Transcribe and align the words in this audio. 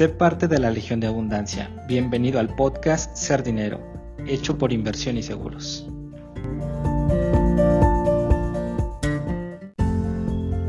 Sé 0.00 0.08
parte 0.08 0.48
de 0.48 0.58
la 0.58 0.70
Legión 0.70 0.98
de 0.98 1.08
Abundancia. 1.08 1.68
Bienvenido 1.86 2.40
al 2.40 2.48
podcast 2.56 3.14
Ser 3.14 3.42
Dinero, 3.42 3.80
hecho 4.26 4.56
por 4.56 4.72
inversión 4.72 5.18
y 5.18 5.22
seguros. 5.22 5.86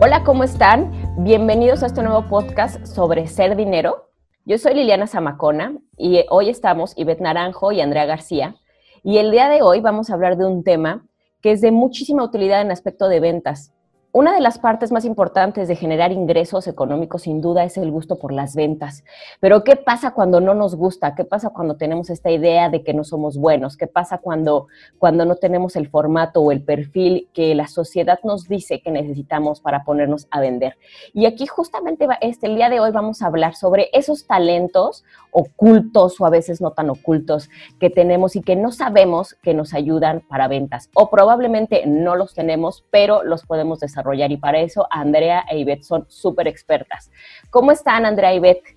Hola, 0.02 0.26
¿cómo 0.26 0.44
están? 0.44 0.92
Bienvenidos 1.20 1.82
a 1.82 1.86
este 1.86 2.04
nuevo 2.04 2.28
podcast 2.28 2.86
sobre 2.86 3.26
ser 3.28 3.56
dinero. 3.56 4.10
Yo 4.44 4.58
soy 4.58 4.74
Liliana 4.74 5.08
Zamacona 5.08 5.78
y 5.96 6.26
hoy 6.30 6.50
estamos 6.50 6.94
Ivette 6.98 7.22
Naranjo 7.22 7.72
y 7.72 7.80
Andrea 7.80 8.06
García. 8.06 8.58
Y 9.02 9.20
el 9.20 9.32
día 9.32 9.48
de 9.48 9.62
hoy 9.62 9.80
vamos 9.80 10.10
a 10.10 10.16
hablar 10.16 10.36
de 10.36 10.46
un 10.46 10.66
tema 10.66 11.06
que 11.42 11.54
es 11.54 11.62
de 11.62 11.72
muchísima 11.72 12.26
utilidad 12.26 12.60
en 12.60 12.72
aspecto 12.72 13.08
de 13.08 13.22
ventas. 13.22 13.72
Una 14.14 14.34
de 14.34 14.42
las 14.42 14.60
partes 14.60 14.92
más 14.92 15.06
importantes 15.06 15.70
de 15.70 15.78
generar 15.78 16.12
ingresos 16.12 16.68
económicos, 16.68 17.22
sin 17.22 17.40
duda, 17.40 17.64
es 17.64 17.78
el 17.78 17.92
gusto 17.92 18.20
por 18.20 18.34
las 18.34 18.58
ventas. 18.58 19.06
Pero 19.40 19.64
¿qué 19.64 19.78
pasa 19.78 20.12
cuando 20.12 20.42
no 20.42 20.54
nos 20.54 20.76
gusta? 20.76 21.16
¿Qué 21.16 21.24
pasa 21.24 21.52
cuando 21.52 21.78
tenemos 21.78 22.10
esta 22.10 22.30
idea 22.30 22.68
de 22.68 22.84
que 22.84 22.94
no 22.94 23.06
somos 23.06 23.38
buenos? 23.38 23.78
¿Qué 23.78 23.88
pasa 23.88 24.18
cuando, 24.18 24.68
cuando 24.98 25.24
no 25.24 25.38
tenemos 25.38 25.78
el 25.78 25.88
formato 25.88 26.42
o 26.42 26.52
el 26.52 26.62
perfil 26.62 27.30
que 27.34 27.56
la 27.56 27.70
sociedad 27.70 28.20
nos 28.26 28.50
dice 28.50 28.82
que 28.82 28.92
necesitamos 28.92 29.62
para 29.62 29.86
ponernos 29.86 30.28
a 30.30 30.42
vender? 30.42 30.76
Y 31.14 31.26
aquí 31.26 31.48
justamente 31.48 32.06
este, 32.20 32.48
el 32.48 32.58
día 32.58 32.70
de 32.70 32.82
hoy 32.82 32.92
vamos 32.92 33.22
a 33.22 33.28
hablar 33.28 33.56
sobre 33.56 33.88
esos 33.94 34.28
talentos 34.28 35.06
ocultos 35.32 36.20
o 36.20 36.26
a 36.26 36.30
veces 36.30 36.60
no 36.60 36.72
tan 36.72 36.90
ocultos 36.90 37.50
que 37.80 37.90
tenemos 37.90 38.36
y 38.36 38.42
que 38.42 38.58
no 38.58 38.74
sabemos 38.74 39.36
que 39.36 39.54
nos 39.54 39.74
ayudan 39.74 40.20
para 40.20 40.50
ventas. 40.50 40.90
O 40.96 41.10
probablemente 41.10 41.86
no 41.86 42.18
los 42.18 42.34
tenemos, 42.34 42.84
pero 42.92 43.24
los 43.24 43.46
podemos 43.46 43.80
desarrollar 43.80 44.01
y 44.30 44.38
para 44.38 44.60
eso 44.60 44.88
Andrea 44.90 45.46
e 45.50 45.60
Ivette 45.60 45.84
son 45.84 46.06
súper 46.08 46.48
expertas. 46.48 47.10
¿Cómo 47.50 47.72
están 47.72 48.06
Andrea 48.06 48.34
y 48.34 48.38
Ivette? 48.38 48.76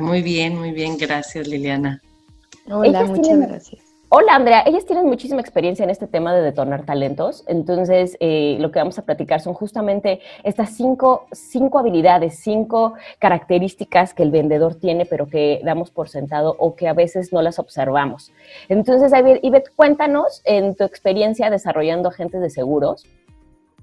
muy 0.00 0.22
bien, 0.22 0.58
muy 0.58 0.72
bien, 0.72 0.96
gracias 0.98 1.48
Liliana. 1.48 2.02
Hola, 2.68 3.04
muchas 3.04 3.38
gracias. 3.38 3.86
Hola 4.08 4.36
Andrea, 4.36 4.62
ellas 4.64 4.86
tienen 4.86 5.06
muchísima 5.06 5.40
experiencia 5.40 5.82
en 5.82 5.90
este 5.90 6.06
tema 6.06 6.32
de 6.32 6.40
detonar 6.40 6.84
talentos, 6.84 7.42
entonces 7.48 8.16
eh, 8.20 8.56
lo 8.60 8.70
que 8.70 8.78
vamos 8.78 9.00
a 9.00 9.04
platicar 9.04 9.40
son 9.40 9.52
justamente 9.52 10.20
estas 10.44 10.76
cinco, 10.76 11.26
cinco 11.32 11.80
habilidades, 11.80 12.38
cinco 12.38 12.94
características 13.18 14.14
que 14.14 14.22
el 14.22 14.30
vendedor 14.30 14.76
tiene 14.76 15.06
pero 15.06 15.26
que 15.26 15.60
damos 15.64 15.90
por 15.90 16.08
sentado 16.08 16.54
o 16.56 16.76
que 16.76 16.86
a 16.86 16.92
veces 16.92 17.32
no 17.32 17.42
las 17.42 17.58
observamos. 17.58 18.30
Entonces, 18.68 19.12
Ivette, 19.42 19.72
cuéntanos 19.74 20.40
en 20.44 20.76
tu 20.76 20.84
experiencia 20.84 21.50
desarrollando 21.50 22.10
agentes 22.10 22.40
de 22.40 22.50
seguros, 22.50 23.06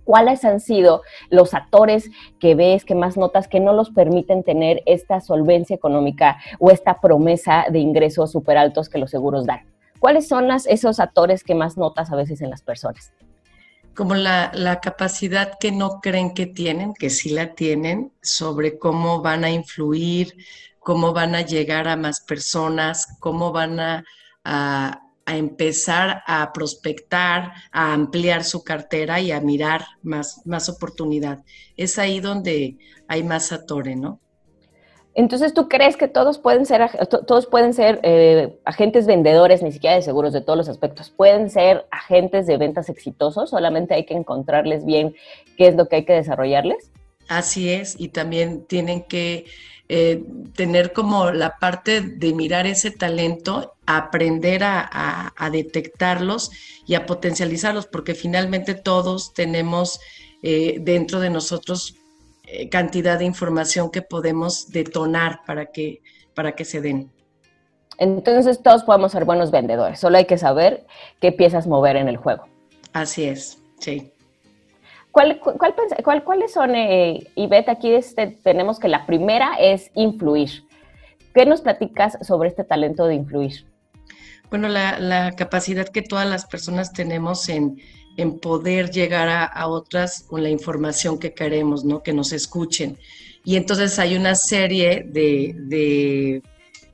¿Cuáles 0.04 0.44
han 0.44 0.60
sido 0.60 1.02
los 1.30 1.54
actores 1.54 2.10
que 2.40 2.56
ves, 2.56 2.86
que 2.86 2.96
más 2.96 3.18
notas, 3.18 3.48
que 3.48 3.60
no 3.60 3.74
los 3.74 3.92
permiten 3.92 4.44
tener 4.44 4.84
esta 4.86 5.22
solvencia 5.22 5.76
económica 5.76 6.38
o 6.60 6.72
esta 6.72 7.00
promesa 7.00 7.66
de 7.72 7.80
ingresos 7.80 8.32
súper 8.32 8.58
altos 8.58 8.90
que 8.90 8.98
los 8.98 9.12
seguros 9.12 9.46
dan? 9.46 9.62
¿Cuáles 10.00 10.28
son 10.28 10.50
esos 10.52 11.00
actores 11.00 11.44
que 11.44 11.56
más 11.56 11.78
notas 11.78 12.12
a 12.12 12.16
veces 12.16 12.42
en 12.42 12.50
las 12.50 12.62
personas? 12.62 13.14
Como 13.96 14.16
la, 14.16 14.80
capacidad 14.82 15.54
que 15.60 15.72
no 15.72 16.02
creen 16.02 16.34
que 16.34 16.48
tienen, 16.48 16.94
que 16.94 17.10
sí 17.10 17.30
la 17.30 17.54
tienen, 17.54 18.12
sobre 18.22 18.78
cómo 18.80 19.22
van 19.22 19.46
a 19.46 19.52
influir, 19.52 20.36
cómo 20.80 21.14
van 21.14 21.36
a 21.36 21.42
llegar 21.42 21.88
a 21.88 21.96
más 21.96 22.20
personas, 22.22 23.16
cómo 23.20 23.52
van 23.52 23.80
a 23.80 25.03
a 25.26 25.38
empezar 25.38 26.24
a 26.28 26.52
prospectar, 26.54 27.54
a 27.72 27.94
ampliar 27.94 28.44
su 28.44 28.64
cartera 28.64 29.20
y 29.20 29.32
a 29.32 29.40
mirar 29.40 29.86
más, 30.02 30.42
más 30.46 30.70
oportunidad. 30.70 31.44
Es 31.78 31.98
ahí 31.98 32.20
donde 32.20 32.78
hay 33.08 33.24
más 33.24 33.52
atore, 33.52 33.96
¿no? 33.96 34.20
Entonces, 35.16 35.54
¿tú 35.54 35.70
crees 35.70 35.96
que 35.96 36.08
todos 36.08 36.40
pueden 36.40 36.66
ser, 36.66 36.90
todos 37.28 37.46
pueden 37.46 37.74
ser 37.74 38.00
eh, 38.02 38.60
agentes 38.66 39.06
vendedores, 39.06 39.62
ni 39.62 39.72
siquiera 39.72 39.96
de 39.96 40.02
seguros 40.02 40.34
de 40.34 40.42
todos 40.42 40.58
los 40.58 40.70
aspectos? 40.70 41.12
¿Pueden 41.12 41.52
ser 41.52 41.86
agentes 41.92 42.48
de 42.48 42.58
ventas 42.58 42.90
exitosos? 42.90 43.52
Solamente 43.52 43.94
hay 43.94 44.06
que 44.06 44.16
encontrarles 44.16 44.86
bien 44.86 45.16
qué 45.56 45.68
es 45.68 45.76
lo 45.76 45.88
que 45.88 45.98
hay 45.98 46.06
que 46.06 46.14
desarrollarles. 46.14 46.92
Así 47.28 47.70
es, 47.70 47.96
y 48.00 48.10
también 48.10 48.66
tienen 48.66 49.04
que 49.04 49.46
eh, 49.96 50.26
tener 50.56 50.92
como 50.92 51.30
la 51.30 51.60
parte 51.60 52.02
de 52.02 52.34
mirar 52.34 52.66
ese 52.66 52.90
talento, 52.90 53.76
aprender 53.86 54.64
a, 54.64 55.32
detectarlos 55.52 56.50
y 56.88 56.96
a 56.96 57.06
potencializarlos, 57.06 57.86
porque 57.86 58.16
finalmente 58.16 58.74
todos 58.74 59.36
tenemos 59.36 60.00
eh, 60.42 60.78
dentro 60.82 61.20
de 61.20 61.30
nosotros 61.30 61.96
eh, 62.48 62.70
cantidad 62.70 63.20
de 63.20 63.26
información 63.26 63.92
que 63.92 64.02
podemos 64.02 64.72
detonar 64.72 65.42
para 65.46 65.68
que, 65.68 66.02
para 66.34 66.54
que 66.54 66.66
se 66.66 66.82
den. 66.82 67.12
Entonces 68.00 68.64
todos 68.64 68.84
podemos 68.86 69.12
ser 69.12 69.26
buenos 69.26 69.52
vendedores, 69.52 70.00
solo 70.00 70.18
hay 70.18 70.26
que 70.26 70.40
saber 70.40 70.88
qué 71.22 71.32
piezas 71.32 71.68
mover 71.68 71.98
en 71.98 72.08
el 72.08 72.18
juego. 72.18 72.48
Así 72.94 73.26
es, 73.26 73.60
sí. 73.78 74.12
¿Cuál, 75.14 75.40
cuáles 76.26 76.54
son, 76.54 76.74
eh? 76.74 77.28
Aquí 77.68 77.94
este, 77.94 78.36
tenemos 78.44 78.80
que 78.80 78.88
la 78.88 79.06
primera 79.06 79.54
es 79.60 79.92
influir. 79.94 80.66
¿Qué 81.36 81.46
nos 81.46 81.62
platicas 81.62 82.18
sobre 82.24 82.50
este 82.50 82.64
talento 82.64 83.06
de 83.06 83.14
influir? 83.14 83.68
Bueno, 84.50 84.70
la, 84.70 85.32
capacidad 85.38 85.88
que 85.88 86.02
todas 86.02 86.28
las 86.28 86.48
personas 86.48 86.94
tenemos 86.94 87.48
en, 87.48 87.78
poder 88.42 88.90
llegar 88.90 89.30
a, 89.30 89.68
otras 89.68 90.24
con 90.24 90.42
la 90.42 90.50
información 90.50 91.20
que 91.20 91.36
queremos, 91.36 91.86
¿no? 91.86 92.02
Que 92.02 92.12
nos 92.12 92.32
escuchen. 92.34 92.98
Y 93.46 93.56
entonces 93.56 94.00
hay 94.00 94.16
una 94.16 94.34
serie 94.34 95.06
de, 95.06 95.54
de 95.60 96.42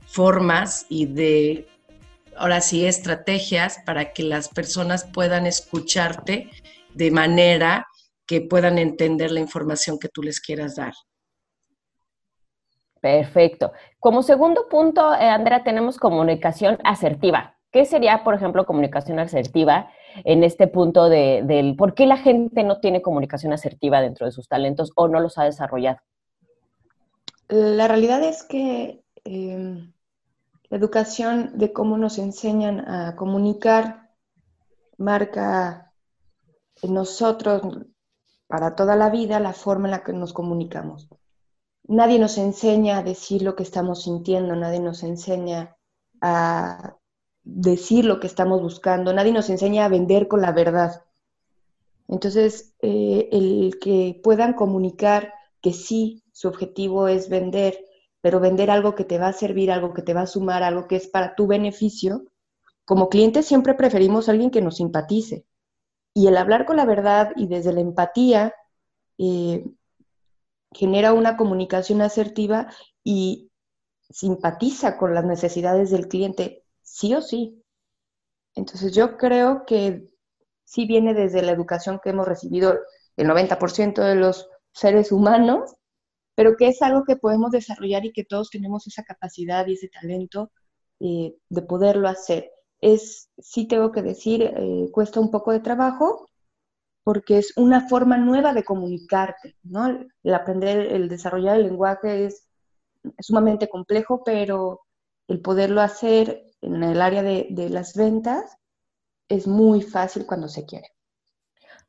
formas 0.04 0.84
y 0.90 1.06
de, 1.06 1.66
ahora 2.36 2.60
sí, 2.60 2.84
estrategias 2.84 3.78
para 3.86 4.12
que 4.12 4.24
las 4.24 4.50
personas 4.50 5.04
puedan 5.04 5.46
escucharte 5.46 6.50
de 6.92 7.10
manera 7.10 7.86
que 8.30 8.40
puedan 8.40 8.78
entender 8.78 9.32
la 9.32 9.40
información 9.40 9.98
que 9.98 10.08
tú 10.08 10.22
les 10.22 10.40
quieras 10.40 10.76
dar. 10.76 10.92
Perfecto. 13.00 13.72
Como 13.98 14.22
segundo 14.22 14.68
punto, 14.68 15.12
eh, 15.16 15.28
Andrea, 15.28 15.64
tenemos 15.64 15.96
comunicación 15.96 16.78
asertiva. 16.84 17.58
¿Qué 17.72 17.84
sería, 17.84 18.22
por 18.22 18.34
ejemplo, 18.34 18.66
comunicación 18.66 19.18
asertiva 19.18 19.90
en 20.22 20.44
este 20.44 20.68
punto 20.68 21.08
de, 21.08 21.42
del 21.44 21.74
por 21.74 21.94
qué 21.94 22.06
la 22.06 22.18
gente 22.18 22.62
no 22.62 22.78
tiene 22.78 23.02
comunicación 23.02 23.52
asertiva 23.52 24.00
dentro 24.00 24.26
de 24.26 24.32
sus 24.32 24.46
talentos 24.46 24.92
o 24.94 25.08
no 25.08 25.18
los 25.18 25.36
ha 25.36 25.42
desarrollado? 25.42 25.98
La 27.48 27.88
realidad 27.88 28.22
es 28.22 28.44
que 28.44 29.02
em, 29.24 29.92
la 30.68 30.76
educación 30.78 31.58
de 31.58 31.72
cómo 31.72 31.98
nos 31.98 32.16
enseñan 32.18 32.88
a 32.88 33.16
comunicar 33.16 34.08
marca 34.98 35.92
en 36.80 36.94
nosotros 36.94 37.62
para 38.50 38.74
toda 38.74 38.96
la 38.96 39.10
vida 39.10 39.38
la 39.38 39.52
forma 39.52 39.86
en 39.86 39.92
la 39.92 40.02
que 40.02 40.12
nos 40.12 40.32
comunicamos. 40.32 41.08
Nadie 41.84 42.18
nos 42.18 42.36
enseña 42.36 42.98
a 42.98 43.02
decir 43.04 43.42
lo 43.42 43.54
que 43.54 43.62
estamos 43.62 44.02
sintiendo, 44.02 44.56
nadie 44.56 44.80
nos 44.80 45.04
enseña 45.04 45.76
a 46.20 46.96
decir 47.44 48.04
lo 48.04 48.18
que 48.18 48.26
estamos 48.26 48.60
buscando, 48.60 49.12
nadie 49.12 49.32
nos 49.32 49.48
enseña 49.50 49.84
a 49.84 49.88
vender 49.88 50.26
con 50.26 50.40
la 50.40 50.50
verdad. 50.50 51.04
Entonces, 52.08 52.74
eh, 52.80 53.28
el 53.30 53.78
que 53.80 54.20
puedan 54.20 54.54
comunicar 54.54 55.32
que 55.62 55.72
sí, 55.72 56.24
su 56.32 56.48
objetivo 56.48 57.06
es 57.06 57.28
vender, 57.28 57.78
pero 58.20 58.40
vender 58.40 58.68
algo 58.68 58.96
que 58.96 59.04
te 59.04 59.18
va 59.18 59.28
a 59.28 59.32
servir, 59.32 59.70
algo 59.70 59.94
que 59.94 60.02
te 60.02 60.12
va 60.12 60.22
a 60.22 60.26
sumar, 60.26 60.64
algo 60.64 60.88
que 60.88 60.96
es 60.96 61.06
para 61.06 61.36
tu 61.36 61.46
beneficio, 61.46 62.24
como 62.84 63.08
clientes 63.10 63.46
siempre 63.46 63.74
preferimos 63.74 64.28
a 64.28 64.32
alguien 64.32 64.50
que 64.50 64.60
nos 64.60 64.78
simpatice, 64.78 65.46
y 66.14 66.26
el 66.26 66.36
hablar 66.36 66.66
con 66.66 66.76
la 66.76 66.84
verdad 66.84 67.32
y 67.36 67.46
desde 67.46 67.72
la 67.72 67.80
empatía 67.80 68.54
eh, 69.18 69.64
genera 70.72 71.12
una 71.12 71.36
comunicación 71.36 72.02
asertiva 72.02 72.72
y 73.04 73.50
simpatiza 74.08 74.98
con 74.98 75.14
las 75.14 75.24
necesidades 75.24 75.90
del 75.90 76.08
cliente, 76.08 76.64
sí 76.82 77.14
o 77.14 77.22
sí. 77.22 77.62
Entonces 78.54 78.92
yo 78.92 79.16
creo 79.16 79.64
que 79.66 80.08
sí 80.64 80.86
viene 80.86 81.14
desde 81.14 81.42
la 81.42 81.52
educación 81.52 82.00
que 82.02 82.10
hemos 82.10 82.26
recibido 82.26 82.78
el 83.16 83.28
90% 83.28 84.02
de 84.02 84.14
los 84.16 84.48
seres 84.72 85.12
humanos, 85.12 85.74
pero 86.34 86.56
que 86.56 86.68
es 86.68 86.82
algo 86.82 87.04
que 87.04 87.16
podemos 87.16 87.50
desarrollar 87.50 88.04
y 88.04 88.12
que 88.12 88.24
todos 88.24 88.50
tenemos 88.50 88.86
esa 88.86 89.04
capacidad 89.04 89.66
y 89.66 89.74
ese 89.74 89.88
talento 89.88 90.52
eh, 91.00 91.34
de 91.48 91.62
poderlo 91.62 92.08
hacer 92.08 92.50
es, 92.80 93.30
sí 93.38 93.66
tengo 93.66 93.92
que 93.92 94.02
decir, 94.02 94.42
eh, 94.42 94.88
cuesta 94.92 95.20
un 95.20 95.30
poco 95.30 95.52
de 95.52 95.60
trabajo 95.60 96.28
porque 97.02 97.38
es 97.38 97.56
una 97.56 97.88
forma 97.88 98.18
nueva 98.18 98.52
de 98.52 98.64
comunicarte, 98.64 99.56
¿no? 99.62 99.88
El 100.22 100.34
aprender, 100.34 100.92
el 100.92 101.08
desarrollar 101.08 101.56
el 101.56 101.64
lenguaje 101.64 102.26
es, 102.26 102.46
sumamente 103.18 103.68
complejo, 103.68 104.22
pero 104.24 104.82
el 105.28 105.40
poderlo 105.40 105.80
hacer 105.80 106.44
en 106.60 106.82
el 106.82 107.00
área 107.00 107.22
de, 107.22 107.68
las 107.70 107.94
ventas 107.94 108.56
es 109.28 109.46
muy 109.46 109.82
fácil 109.82 110.26
cuando 110.26 110.48
se 110.48 110.66
quiere. 110.66 110.88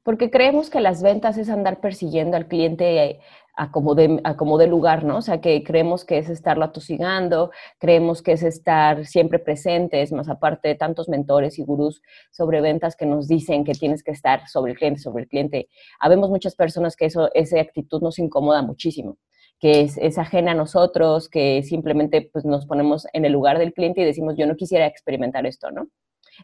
Porque 0.04 0.32
creemos 0.32 0.70
que 0.70 0.82
las 0.82 1.04
ventas 1.04 1.38
es 1.38 1.50
andar 1.50 1.80
persiguiendo 1.80 2.36
al 2.38 2.48
cliente 2.48 3.20
a 3.56 3.72
como, 3.72 3.96
de, 3.96 4.68
lugar, 4.68 5.04
¿no? 5.04 5.18
O 5.18 5.22
sea, 5.22 5.42
que 5.42 5.64
creemos 5.64 6.06
que 6.06 6.18
es 6.18 6.30
estarlo 6.30 6.66
atosigando, 6.66 7.52
creemos 7.78 8.22
que 8.22 8.32
es 8.32 8.44
estar 8.44 9.06
siempre 9.06 9.40
presentes, 9.40 10.12
más 10.12 10.30
aparte 10.30 10.70
de 10.70 10.76
tantos 10.76 11.10
mentores 11.10 11.60
y 11.60 11.64
gurús 11.64 12.02
sobre 12.32 12.62
ventas 12.62 12.96
que 12.96 13.06
nos 13.06 13.28
dicen 13.28 13.64
que 13.64 13.74
tienes 13.74 14.04
que 14.04 14.12
estar 14.12 14.48
sobre 14.48 14.72
el 14.72 14.78
cliente, 14.78 15.00
sobre 15.00 15.24
el 15.24 15.30
cliente. 15.30 15.70
Habemos 16.00 16.30
muchas 16.30 16.56
personas 16.56 16.96
que 16.96 17.06
eso, 17.06 17.30
esa 17.34 17.60
actitud 17.60 18.02
nos 18.02 18.20
incomoda 18.20 18.62
muchísimo 18.62 19.18
que 19.60 19.82
es, 19.82 19.96
es, 20.00 20.18
ajena 20.18 20.54
a 20.54 20.56
nosotros, 20.56 21.30
que 21.30 21.62
simplemente 21.62 22.28
pues, 22.34 22.46
nos 22.46 22.66
ponemos 22.66 23.06
en 23.14 23.26
el 23.26 23.34
lugar 23.34 23.60
del 23.60 23.74
cliente 23.74 24.02
y 24.02 24.06
decimos, 24.06 24.36
yo 24.36 24.48
no 24.48 24.56
quisiera 24.56 24.88
experimentar 24.88 25.46
esto, 25.46 25.70
¿no? 25.70 25.88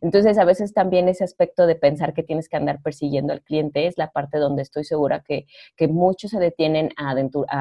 Entonces, 0.01 0.38
a 0.38 0.45
veces 0.45 0.74
también 0.74 1.10
ese 1.10 1.24
aspecto 1.24 1.66
de 1.66 1.75
pensar 1.75 2.13
que 2.13 2.24
tienes 2.24 2.50
que 2.50 2.57
andar 2.57 2.81
persiguiendo 2.81 3.34
al 3.34 3.42
cliente 3.42 3.88
es 3.88 3.98
la 3.98 4.12
parte 4.12 4.38
donde 4.38 4.62
estoy 4.62 4.84
segura 4.84 5.24
que, 5.25 5.48
que 5.75 5.88
muchos 5.88 6.31
se 6.31 6.39
detienen 6.39 6.89
a, 6.98 7.16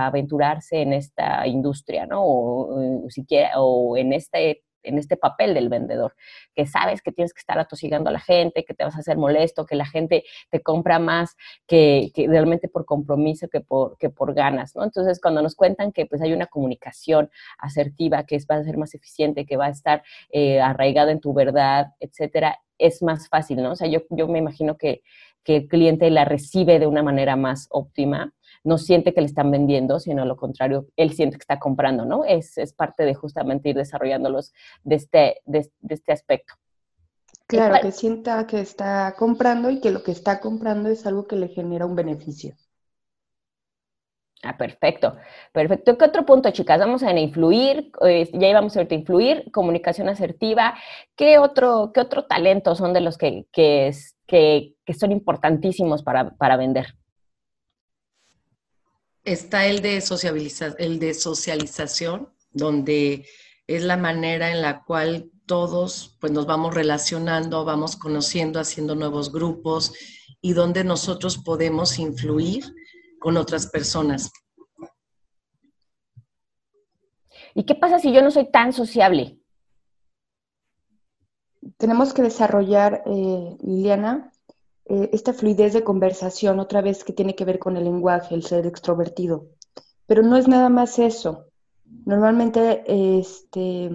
aventurarse 0.06 0.82
en 0.82 0.92
esta 0.92 1.46
industria, 1.46 2.06
¿no? 2.06 2.22
O, 2.24 3.10
siquiera, 3.10 3.60
o 3.60 3.96
en 3.96 4.12
este 4.12 4.62
en 4.86 4.98
este 4.98 5.16
papel 5.16 5.54
del 5.54 5.68
vendedor, 5.68 6.14
que 6.54 6.66
sabes 6.66 7.02
que 7.02 7.12
tienes 7.12 7.34
que 7.34 7.40
estar 7.40 7.58
atosigando 7.58 8.10
a 8.10 8.12
la 8.12 8.20
gente, 8.20 8.64
que 8.64 8.74
te 8.74 8.84
vas 8.84 8.96
a 8.96 9.00
hacer 9.00 9.16
molesto, 9.16 9.66
que 9.66 9.76
la 9.76 9.86
gente 9.86 10.24
te 10.50 10.62
compra 10.62 10.98
más 10.98 11.36
que, 11.66 12.10
realmente 12.28 12.68
por 12.68 12.84
compromiso 12.84 13.48
que 13.48 13.60
por, 13.60 13.98
que 13.98 14.10
por 14.10 14.34
ganas, 14.34 14.74
¿no? 14.74 14.84
Entonces, 14.84 15.20
cuando 15.20 15.42
nos 15.42 15.54
cuentan 15.54 15.92
que 15.92 16.06
pues 16.06 16.22
hay 16.22 16.32
una 16.32 16.46
comunicación 16.46 17.30
asertiva, 17.58 18.24
que 18.24 18.38
va 18.50 18.56
a 18.56 18.64
ser 18.64 18.76
más 18.76 18.94
eficiente, 18.94 19.44
que 19.46 19.56
va 19.56 19.66
a 19.66 19.70
estar 19.70 20.02
eh, 20.30 20.60
arraigada 20.60 21.12
en 21.12 21.20
tu 21.20 21.34
verdad, 21.34 21.88
etcétera, 22.00 22.60
es 22.78 23.02
más 23.02 23.28
fácil, 23.28 23.62
¿no? 23.62 23.72
O 23.72 23.76
sea, 23.76 23.88
yo, 23.88 24.02
yo 24.10 24.28
me 24.28 24.38
imagino 24.38 24.76
que, 24.76 25.02
que 25.42 25.56
el 25.56 25.68
cliente 25.68 26.10
la 26.10 26.24
recibe 26.24 26.78
de 26.78 26.86
una 26.86 27.02
manera 27.02 27.36
más 27.36 27.68
óptima 27.70 28.32
no 28.66 28.78
siente 28.78 29.14
que 29.14 29.20
le 29.20 29.28
están 29.28 29.50
vendiendo, 29.52 30.00
sino 30.00 30.24
lo 30.24 30.36
contrario, 30.36 30.88
él 30.96 31.12
siente 31.12 31.36
que 31.36 31.42
está 31.42 31.60
comprando, 31.60 32.04
¿no? 32.04 32.24
Es, 32.24 32.56
parte 32.76 33.04
de 33.04 33.14
justamente 33.14 33.68
ir 33.68 33.76
desarrollándolos 33.76 34.52
de 34.82 34.96
este, 34.96 35.40
de, 35.44 35.70
este 35.88 36.12
aspecto. 36.12 36.54
Claro, 37.46 37.76
que 37.80 37.92
sienta 37.92 38.44
que 38.44 38.58
está 38.58 39.14
comprando 39.16 39.70
y 39.70 39.80
que 39.80 39.92
lo 39.92 40.02
que 40.02 40.10
está 40.10 40.40
comprando 40.40 40.88
es 40.88 41.06
algo 41.06 41.28
que 41.28 41.36
le 41.36 41.46
genera 41.46 41.86
un 41.86 41.94
beneficio. 41.94 42.56
Ah, 44.42 44.56
perfecto, 44.58 45.16
perfecto. 45.52 45.96
¿Qué 45.96 46.04
otro 46.04 46.26
punto, 46.26 46.50
chicas? 46.50 46.80
Vamos 46.80 47.04
a 47.04 47.12
influir, 47.12 47.92
ya 48.02 48.48
íbamos 48.48 48.76
a 48.76 48.82
influir, 48.82 49.48
comunicación 49.52 50.08
asertiva. 50.08 50.74
¿Qué 51.14 51.38
otro, 51.38 51.92
qué 51.94 52.00
otro 52.00 52.24
talento 52.24 52.74
son 52.74 52.92
de 52.92 53.00
los 53.00 53.16
que, 53.16 53.46
que, 53.52 53.92
que, 54.26 54.74
que 54.84 54.94
son 54.94 55.12
importantísimos 55.12 56.02
para, 56.02 56.30
para 56.30 56.56
vender? 56.56 56.96
Está 59.26 59.66
el 59.66 59.82
de, 59.82 60.02
el 60.78 60.98
de 60.98 61.14
socialización, 61.14 62.32
donde 62.52 63.26
es 63.66 63.82
la 63.82 63.96
manera 63.96 64.52
en 64.52 64.62
la 64.62 64.84
cual 64.84 65.30
todos 65.46 66.16
pues, 66.20 66.32
nos 66.32 66.46
vamos 66.46 66.74
relacionando, 66.74 67.64
vamos 67.64 67.96
conociendo, 67.96 68.60
haciendo 68.60 68.94
nuevos 68.94 69.32
grupos 69.32 69.92
y 70.40 70.52
donde 70.52 70.84
nosotros 70.84 71.38
podemos 71.38 71.98
influir 71.98 72.64
con 73.18 73.36
otras 73.36 73.66
personas. 73.66 74.30
¿Y 77.54 77.64
qué 77.64 77.74
pasa 77.74 77.98
si 77.98 78.12
yo 78.12 78.22
no 78.22 78.30
soy 78.30 78.50
tan 78.50 78.72
sociable? 78.72 79.40
Tenemos 81.78 82.14
que 82.14 82.22
desarrollar, 82.22 83.02
eh, 83.06 83.56
Liliana, 83.60 84.30
eh, 84.88 85.10
esta 85.12 85.32
fluidez 85.32 85.72
de 85.72 85.82
conversación, 85.82 86.60
otra 86.60 86.80
vez 86.80 87.02
que 87.02 87.12
tiene 87.12 87.34
que 87.34 87.44
ver 87.44 87.58
con 87.58 87.76
el 87.76 87.84
lenguaje, 87.84 88.34
el 88.34 88.44
ser 88.44 88.66
extrovertido. 88.66 89.46
Pero 90.06 90.22
no 90.22 90.36
es 90.36 90.46
nada 90.46 90.68
más 90.68 90.98
eso. 90.98 91.46
Normalmente 92.04 92.84
este, 92.86 93.90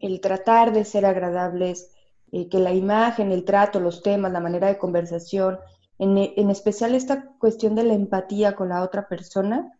el 0.00 0.20
tratar 0.20 0.72
de 0.72 0.84
ser 0.84 1.06
agradables, 1.06 1.90
eh, 2.32 2.48
que 2.48 2.58
la 2.58 2.74
imagen, 2.74 3.32
el 3.32 3.44
trato, 3.44 3.80
los 3.80 4.02
temas, 4.02 4.32
la 4.32 4.40
manera 4.40 4.68
de 4.68 4.76
conversación, 4.76 5.58
en, 5.98 6.18
en, 6.18 6.50
especial 6.50 6.94
esta 6.94 7.32
cuestión 7.38 7.74
de 7.74 7.84
la 7.84 7.94
empatía 7.94 8.54
con 8.54 8.68
la 8.68 8.82
otra 8.82 9.08
persona, 9.08 9.72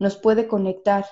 nos 0.00 0.16
puede 0.16 0.48
conectar, 0.48 1.06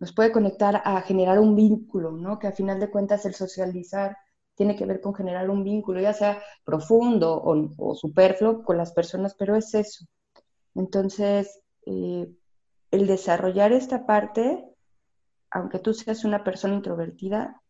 nos 0.00 0.12
puede 0.12 0.32
conectar 0.32 0.80
a 0.84 1.02
generar 1.02 1.38
un 1.38 1.54
vínculo, 1.54 2.12
¿no? 2.12 2.38
Que 2.38 2.46
a 2.46 2.52
final 2.52 2.80
de 2.80 2.90
cuentas 2.90 3.26
el 3.26 3.34
socializar 3.34 4.16
tiene 4.56 4.74
que 4.74 4.86
ver 4.86 5.00
con 5.00 5.14
generar 5.14 5.48
un 5.50 5.62
vínculo, 5.62 6.00
ya 6.00 6.12
sea 6.12 6.42
profundo 6.64 7.40
o, 7.44 7.94
superfluo 7.94 8.64
con 8.64 8.78
las 8.78 8.92
personas, 8.92 9.36
pero 9.38 9.54
es 9.54 9.72
eso. 9.74 10.06
Entonces, 10.74 11.60
eh, 11.84 12.26
el 12.90 13.06
desarrollar 13.06 13.72
esta 13.72 14.06
parte, 14.06 14.64
aunque 15.50 15.78
tú 15.78 15.92
seas 15.92 16.24
una 16.24 16.42
persona 16.42 16.74
introvertida, 16.74 17.60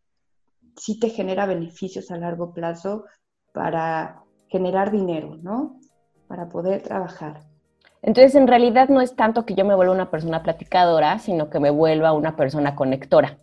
sí 0.76 0.98
te 0.98 1.10
genera 1.10 1.46
beneficios 1.46 2.10
a 2.10 2.18
largo 2.18 2.52
plazo 2.52 3.04
para 3.52 4.22
generar 4.48 4.92
dinero, 4.92 5.36
¿no? 5.42 5.80
Para 6.28 6.48
poder 6.48 6.82
trabajar. 6.82 7.40
Entonces, 8.02 8.36
en 8.36 8.46
realidad 8.46 8.88
no 8.88 9.00
es 9.00 9.16
tanto 9.16 9.44
que 9.44 9.54
yo 9.54 9.64
me 9.64 9.74
vuelva 9.74 9.92
una 9.92 10.10
persona 10.10 10.42
platicadora, 10.44 11.18
sino 11.18 11.50
que 11.50 11.58
me 11.58 11.70
vuelva 11.70 12.12
una 12.12 12.36
persona 12.36 12.76
conectora, 12.76 13.38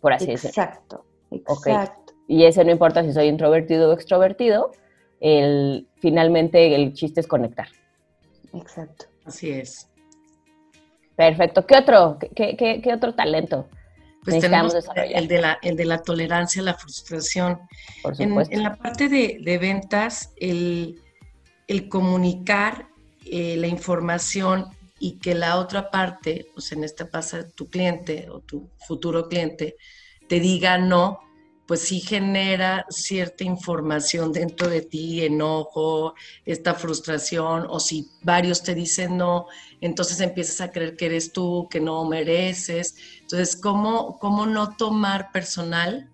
por 0.00 0.12
así 0.12 0.26
decirlo. 0.26 0.50
Exacto, 0.50 1.04
exacto 1.32 2.03
y 2.26 2.44
ese 2.44 2.64
no 2.64 2.70
importa 2.70 3.02
si 3.02 3.12
soy 3.12 3.26
introvertido 3.26 3.90
o 3.90 3.92
extrovertido, 3.92 4.72
el, 5.20 5.88
finalmente 5.98 6.74
el 6.74 6.92
chiste 6.92 7.20
es 7.20 7.26
conectar. 7.26 7.68
Exacto. 8.52 9.06
Así 9.24 9.50
es. 9.50 9.88
Perfecto. 11.16 11.66
¿Qué 11.66 11.76
otro, 11.76 12.18
qué, 12.34 12.56
qué, 12.56 12.92
otro 12.92 13.14
talento? 13.14 13.68
Pues 14.24 14.40
tenemos 14.40 14.74
el 14.74 15.28
de, 15.28 15.40
la, 15.40 15.58
el 15.62 15.76
de 15.76 15.84
la 15.84 15.98
tolerancia 16.02 16.62
a 16.62 16.64
la 16.64 16.74
frustración. 16.74 17.60
Por 18.02 18.16
supuesto. 18.16 18.54
En, 18.54 18.62
la 18.62 18.74
parte 18.74 19.08
de, 19.08 19.58
ventas, 19.58 20.32
el, 20.36 20.98
comunicar 21.88 22.88
eh, 23.26 23.56
la 23.56 23.66
información 23.66 24.66
y 24.98 25.18
que 25.18 25.34
la 25.34 25.58
otra 25.58 25.90
parte, 25.90 26.46
o 26.56 26.60
sea, 26.60 26.78
en 26.78 26.84
este 26.84 27.04
pasa 27.04 27.46
tu 27.48 27.68
cliente 27.68 28.28
o 28.30 28.40
tu 28.40 28.70
futuro 28.86 29.28
cliente, 29.28 29.76
te 30.28 30.40
diga 30.40 30.78
no, 30.78 31.20
pues 31.66 31.80
sí 31.80 32.00
genera 32.00 32.84
cierta 32.90 33.44
información 33.44 34.32
dentro 34.32 34.68
de 34.68 34.82
ti, 34.82 35.24
enojo, 35.24 36.14
esta 36.44 36.74
frustración, 36.74 37.66
o 37.68 37.80
si 37.80 38.10
varios 38.22 38.62
te 38.62 38.74
dicen 38.74 39.16
no, 39.16 39.46
entonces 39.80 40.20
empiezas 40.20 40.60
a 40.60 40.70
creer 40.70 40.96
que 40.96 41.06
eres 41.06 41.32
tú, 41.32 41.68
que 41.70 41.80
no 41.80 42.04
mereces. 42.04 42.96
Entonces, 43.20 43.56
¿cómo, 43.56 44.18
cómo 44.18 44.46
no 44.46 44.76
tomar 44.76 45.32
personal 45.32 46.10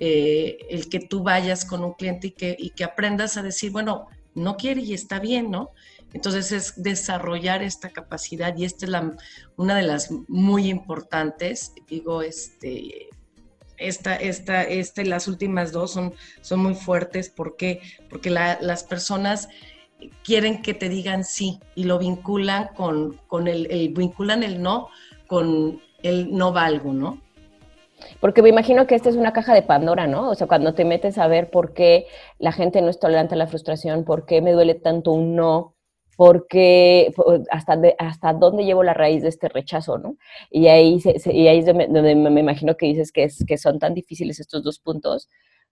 eh, 0.00 0.58
el 0.70 0.88
que 0.88 1.00
tú 1.00 1.22
vayas 1.22 1.64
con 1.64 1.84
un 1.84 1.92
cliente 1.92 2.28
y 2.28 2.30
que, 2.32 2.56
y 2.58 2.70
que 2.70 2.84
aprendas 2.84 3.36
a 3.36 3.42
decir, 3.42 3.70
bueno, 3.70 4.08
no 4.34 4.56
quiere 4.56 4.80
y 4.80 4.94
está 4.94 5.20
bien, 5.20 5.50
¿no? 5.50 5.70
Entonces 6.12 6.52
es 6.52 6.82
desarrollar 6.82 7.62
esta 7.62 7.90
capacidad 7.90 8.56
y 8.56 8.64
esta 8.64 8.86
es 8.86 8.90
la, 8.90 9.16
una 9.56 9.76
de 9.76 9.82
las 9.82 10.10
muy 10.28 10.68
importantes, 10.68 11.72
digo, 11.88 12.22
este, 12.22 13.08
esta, 13.78 14.16
esta, 14.16 14.62
este, 14.62 15.04
las 15.04 15.28
últimas 15.28 15.72
dos 15.72 15.92
son, 15.92 16.14
son 16.40 16.60
muy 16.60 16.74
fuertes. 16.74 17.30
¿Por 17.30 17.56
qué? 17.56 17.80
Porque 18.08 18.30
las 18.30 18.84
personas 18.84 19.48
quieren 20.22 20.62
que 20.62 20.74
te 20.74 20.88
digan 20.88 21.24
sí 21.24 21.60
y 21.74 21.84
lo 21.84 21.98
vinculan 21.98 22.68
con, 22.74 23.20
con 23.26 23.48
el, 23.48 23.92
vinculan 23.94 24.42
el 24.42 24.62
no 24.62 24.88
con 25.26 25.80
el 26.02 26.34
no 26.36 26.52
valgo, 26.52 26.92
¿no? 26.92 27.20
Porque 28.20 28.42
me 28.42 28.50
imagino 28.50 28.86
que 28.86 28.94
esta 28.94 29.08
es 29.08 29.16
una 29.16 29.32
caja 29.32 29.54
de 29.54 29.62
Pandora, 29.62 30.06
¿no? 30.06 30.28
O 30.28 30.34
sea, 30.34 30.46
cuando 30.46 30.74
te 30.74 30.84
metes 30.84 31.16
a 31.16 31.26
ver 31.26 31.50
por 31.50 31.72
qué 31.72 32.06
la 32.38 32.52
gente 32.52 32.82
no 32.82 32.90
es 32.90 32.98
tolerante 32.98 33.34
a 33.34 33.38
la 33.38 33.46
frustración, 33.46 34.04
por 34.04 34.26
qué 34.26 34.42
me 34.42 34.52
duele 34.52 34.74
tanto 34.74 35.12
un 35.12 35.34
no, 35.34 35.73
porque 36.16 37.12
hasta, 37.50 37.80
hasta 37.98 38.32
dónde 38.32 38.64
llevo 38.64 38.82
la 38.82 38.94
raíz 38.94 39.22
de 39.22 39.28
este 39.28 39.48
rechazo, 39.48 39.98
¿no? 39.98 40.16
Y 40.50 40.68
ahí, 40.68 41.00
y 41.26 41.46
ahí 41.48 41.58
es 41.58 41.66
donde 41.66 42.14
me, 42.14 42.40
imagino 42.40 42.76
que 42.76 42.86
dices 42.86 43.12
que, 43.12 43.24
es, 43.24 43.44
que 43.46 43.58
son 43.58 43.78
tan 43.78 43.94
difíciles 43.94 44.40
estos 44.40 44.62
dos 44.62 44.78
puntos, 44.78 45.28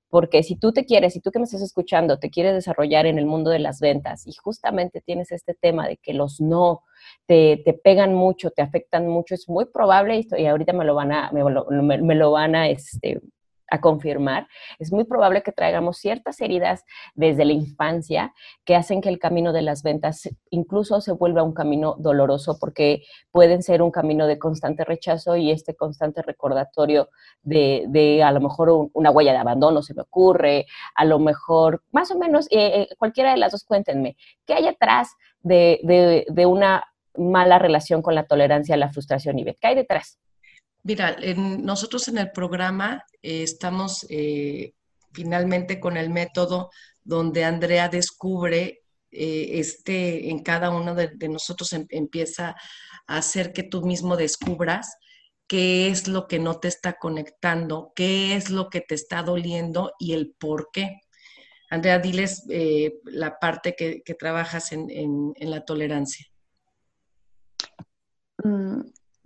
porque 0.08 0.42
si 0.42 0.56
tú 0.56 0.72
te 0.72 0.84
quieres, 0.84 1.14
si 1.14 1.20
tú 1.20 1.30
que 1.30 1.38
me 1.38 1.46
estás 1.46 1.62
escuchando, 1.62 2.18
te 2.18 2.30
quieres 2.30 2.52
desarrollar 2.54 3.06
en 3.06 3.18
el 3.18 3.26
mundo 3.26 3.50
de 3.50 3.60
las 3.60 3.80
ventas 3.80 4.26
y 4.26 4.32
justamente 4.34 5.00
tienes 5.00 5.32
este 5.32 5.54
tema 5.54 5.88
de 5.88 5.96
que 5.96 6.12
los 6.12 6.40
no 6.40 6.82
te, 7.26 7.62
te 7.64 7.72
pegan 7.72 8.12
mucho, 8.12 8.50
te 8.50 8.62
afectan 8.62 9.08
mucho, 9.08 9.34
es 9.34 9.48
muy 9.48 9.64
probable, 9.66 10.26
y, 10.36 10.46
ahorita 10.46 10.72
me 10.74 10.84
lo 10.84 10.94
van 10.94 11.12
a, 11.12 11.32
me 11.32 11.40
lo, 11.40 11.66
me 11.70 12.14
lo 12.14 12.30
van 12.32 12.54
a, 12.54 12.68
este, 12.68 13.20
a 13.72 13.80
confirmar, 13.80 14.48
es 14.78 14.92
muy 14.92 15.04
probable 15.04 15.42
que 15.42 15.50
traigamos 15.50 15.96
ciertas 15.96 16.38
heridas 16.42 16.84
desde 17.14 17.46
la 17.46 17.54
infancia 17.54 18.34
que 18.66 18.76
hacen 18.76 19.00
que 19.00 19.08
el 19.08 19.18
camino 19.18 19.54
de 19.54 19.62
las 19.62 19.82
ventas 19.82 20.28
incluso 20.50 21.00
se 21.00 21.12
vuelva 21.12 21.42
un 21.42 21.54
camino 21.54 21.96
doloroso 21.98 22.58
porque 22.60 23.02
pueden 23.30 23.62
ser 23.62 23.80
un 23.80 23.90
camino 23.90 24.26
de 24.26 24.38
constante 24.38 24.84
rechazo 24.84 25.36
y 25.36 25.50
este 25.50 25.74
constante 25.74 26.20
recordatorio 26.20 27.08
de, 27.42 27.86
de 27.88 28.22
a 28.22 28.30
lo 28.30 28.42
mejor 28.42 28.90
una 28.92 29.10
huella 29.10 29.32
de 29.32 29.38
abandono 29.38 29.80
se 29.80 29.94
me 29.94 30.02
ocurre, 30.02 30.66
a 30.94 31.06
lo 31.06 31.18
mejor, 31.18 31.82
más 31.92 32.10
o 32.10 32.18
menos, 32.18 32.48
eh, 32.50 32.82
eh, 32.82 32.88
cualquiera 32.98 33.30
de 33.30 33.38
las 33.38 33.52
dos, 33.52 33.64
cuéntenme, 33.64 34.16
¿qué 34.46 34.52
hay 34.52 34.66
atrás 34.66 35.12
de, 35.40 35.80
de, 35.82 36.26
de 36.28 36.44
una 36.44 36.84
mala 37.16 37.58
relación 37.58 38.02
con 38.02 38.14
la 38.14 38.26
tolerancia 38.26 38.74
a 38.74 38.78
la 38.78 38.90
frustración, 38.90 39.38
y 39.38 39.44
¿Qué 39.44 39.66
hay 39.66 39.74
detrás? 39.74 40.18
Mira, 40.84 41.16
nosotros 41.36 42.08
en 42.08 42.18
el 42.18 42.32
programa 42.32 43.04
eh, 43.22 43.44
estamos 43.44 44.04
eh, 44.10 44.74
finalmente 45.12 45.78
con 45.78 45.96
el 45.96 46.10
método 46.10 46.70
donde 47.04 47.44
Andrea 47.44 47.88
descubre 47.88 48.82
eh, 49.12 49.60
este, 49.60 50.30
en 50.30 50.42
cada 50.42 50.70
uno 50.70 50.94
de, 50.96 51.12
nosotros 51.28 51.72
em, 51.72 51.86
empieza 51.90 52.56
a 53.06 53.16
hacer 53.18 53.52
que 53.52 53.62
tú 53.62 53.82
mismo 53.82 54.16
descubras 54.16 54.96
qué 55.46 55.88
es 55.88 56.08
lo 56.08 56.26
que 56.26 56.40
no 56.40 56.58
te 56.58 56.66
está 56.68 56.94
conectando, 56.98 57.92
qué 57.94 58.34
es 58.34 58.50
lo 58.50 58.68
que 58.68 58.80
te 58.80 58.96
está 58.96 59.22
doliendo 59.22 59.92
y 60.00 60.14
el 60.14 60.34
por 60.36 60.70
qué. 60.72 61.00
Andrea, 61.70 61.98
diles 61.98 62.44
la 63.04 63.38
parte 63.38 63.74
que, 63.76 64.02
trabajas 64.18 64.72
en, 64.72 64.88
en, 64.90 65.50
la 65.50 65.64
tolerancia. 65.64 66.26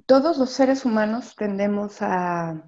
Todos 0.06 0.38
los 0.38 0.50
seres 0.50 0.84
humanos 0.84 1.34
tendemos 1.36 2.00
a, 2.00 2.64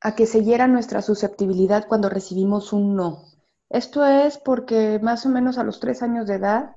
a 0.00 0.14
que 0.16 0.26
se 0.26 0.42
hiera 0.42 0.66
nuestra 0.66 1.02
susceptibilidad 1.02 1.86
cuando 1.86 2.08
recibimos 2.08 2.72
un 2.72 2.96
no. 2.96 3.22
Esto 3.70 4.04
es 4.04 4.38
porque 4.38 4.98
más 5.00 5.24
o 5.24 5.28
menos 5.28 5.56
a 5.56 5.64
los 5.64 5.78
tres 5.78 6.02
años 6.02 6.26
de 6.26 6.34
edad, 6.34 6.76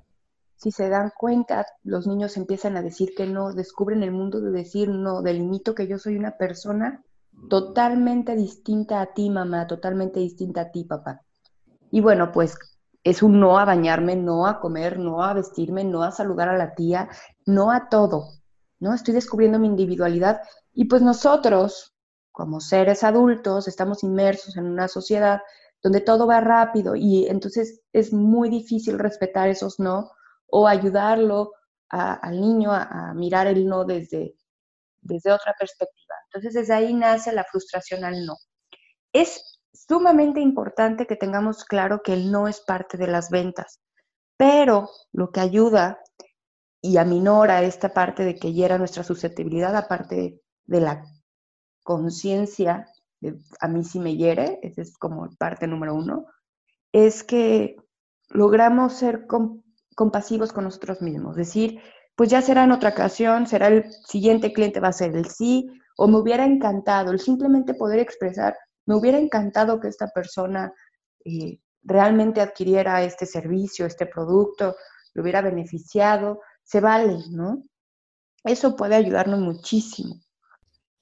si 0.55 0.71
se 0.71 0.87
dan 0.87 1.11
cuenta, 1.17 1.65
los 1.83 2.05
niños 2.05 2.37
empiezan 2.37 2.77
a 2.77 2.83
decir 2.83 3.09
que 3.17 3.25
no, 3.25 3.53
descubren 3.53 4.03
el 4.03 4.11
mundo 4.11 4.39
de 4.39 4.51
decir 4.51 4.89
no, 4.89 5.23
delimito 5.23 5.73
que 5.73 5.87
yo 5.87 5.97
soy 5.97 6.15
una 6.15 6.37
persona 6.37 7.03
totalmente 7.49 8.35
distinta 8.35 9.01
a 9.01 9.13
ti, 9.13 9.29
mamá, 9.29 9.67
totalmente 9.67 10.19
distinta 10.19 10.61
a 10.61 10.71
ti, 10.71 10.83
papá. 10.83 11.21
Y 11.91 12.01
bueno, 12.01 12.31
pues 12.31 12.57
es 13.09 13.23
un 13.23 13.39
no 13.39 13.57
a 13.57 13.63
bañarme, 13.63 14.17
no 14.17 14.47
a 14.47 14.59
comer, 14.59 14.99
no 14.99 15.23
a 15.23 15.33
vestirme, 15.33 15.85
no 15.85 16.03
a 16.03 16.11
saludar 16.11 16.49
a 16.49 16.57
la 16.57 16.75
tía, 16.75 17.07
no 17.45 17.71
a 17.71 17.87
todo, 17.87 18.33
¿no? 18.79 18.93
Estoy 18.93 19.13
descubriendo 19.13 19.59
mi 19.59 19.67
individualidad 19.67 20.41
y 20.73 20.85
pues 20.85 21.01
nosotros, 21.01 21.95
como 22.33 22.59
seres 22.59 23.05
adultos, 23.05 23.69
estamos 23.69 24.03
inmersos 24.03 24.57
en 24.57 24.65
una 24.65 24.89
sociedad 24.89 25.41
donde 25.81 26.01
todo 26.01 26.27
va 26.27 26.41
rápido 26.41 26.95
y 26.95 27.27
entonces 27.27 27.81
es 27.93 28.11
muy 28.11 28.49
difícil 28.49 28.99
respetar 28.99 29.47
esos 29.47 29.79
no 29.79 30.11
o 30.47 30.67
ayudarlo 30.67 31.53
al 31.89 32.41
niño 32.41 32.73
a, 32.73 33.13
mirar 33.13 33.47
el 33.47 33.65
no 33.65 33.85
desde, 33.85 34.35
desde 34.99 35.31
otra 35.31 35.55
perspectiva. 35.57 36.15
Entonces 36.25 36.53
desde 36.53 36.73
ahí 36.73 36.93
nace 36.93 37.31
la 37.31 37.45
frustración 37.45 38.03
al 38.03 38.25
no. 38.25 38.35
Es 39.13 39.56
sumamente 39.87 40.39
importante 40.39 41.05
que 41.05 41.15
tengamos 41.15 41.65
claro 41.65 42.01
que 42.03 42.13
el 42.13 42.31
no 42.31 42.47
es 42.47 42.61
parte 42.61 42.97
de 42.97 43.07
las 43.07 43.29
ventas, 43.29 43.79
pero 44.37 44.89
lo 45.11 45.31
que 45.31 45.39
ayuda 45.39 45.99
y 46.81 46.97
aminora 46.97 47.63
esta 47.63 47.93
parte 47.93 48.23
de 48.23 48.35
que 48.35 48.53
hiera 48.53 48.77
nuestra 48.77 49.03
susceptibilidad, 49.03 49.75
aparte 49.75 50.41
de 50.65 50.81
la 50.81 51.03
conciencia, 51.83 52.87
a 53.59 53.67
mí 53.67 53.83
sí 53.83 53.99
me 53.99 54.15
hiere, 54.15 54.59
esa 54.61 54.81
es 54.81 54.97
como 54.97 55.27
parte 55.37 55.67
número 55.67 55.95
uno, 55.95 56.25
es 56.91 57.23
que 57.23 57.75
logramos 58.29 58.93
ser 58.93 59.25
compasivos 59.95 60.53
con 60.53 60.65
nosotros 60.65 61.01
mismos, 61.01 61.35
decir, 61.35 61.81
pues 62.15 62.29
ya 62.29 62.41
será 62.41 62.63
en 62.63 62.71
otra 62.71 62.89
ocasión, 62.89 63.47
será 63.47 63.67
el 63.67 63.91
siguiente 63.91 64.53
cliente, 64.53 64.79
va 64.79 64.89
a 64.89 64.93
ser 64.93 65.15
el 65.15 65.25
sí, 65.27 65.69
o 65.97 66.07
me 66.07 66.17
hubiera 66.17 66.45
encantado, 66.45 67.11
el 67.11 67.19
simplemente 67.19 67.73
poder 67.73 67.99
expresar, 67.99 68.55
me 68.87 68.95
hubiera 68.95 69.19
encantado 69.19 69.79
que 69.79 69.89
esta 69.89 70.07
persona 70.07 70.73
eh, 71.23 71.59
realmente 71.83 72.41
adquiriera 72.41 73.03
este 73.03 73.25
servicio, 73.25 73.85
este 73.85 74.07
producto, 74.07 74.75
lo 75.13 75.21
hubiera 75.21 75.41
beneficiado, 75.41 76.41
se 76.63 76.79
vale, 76.79 77.19
¿no? 77.29 77.63
Eso 78.43 78.75
puede 78.75 78.95
ayudarnos 78.95 79.39
muchísimo. 79.39 80.15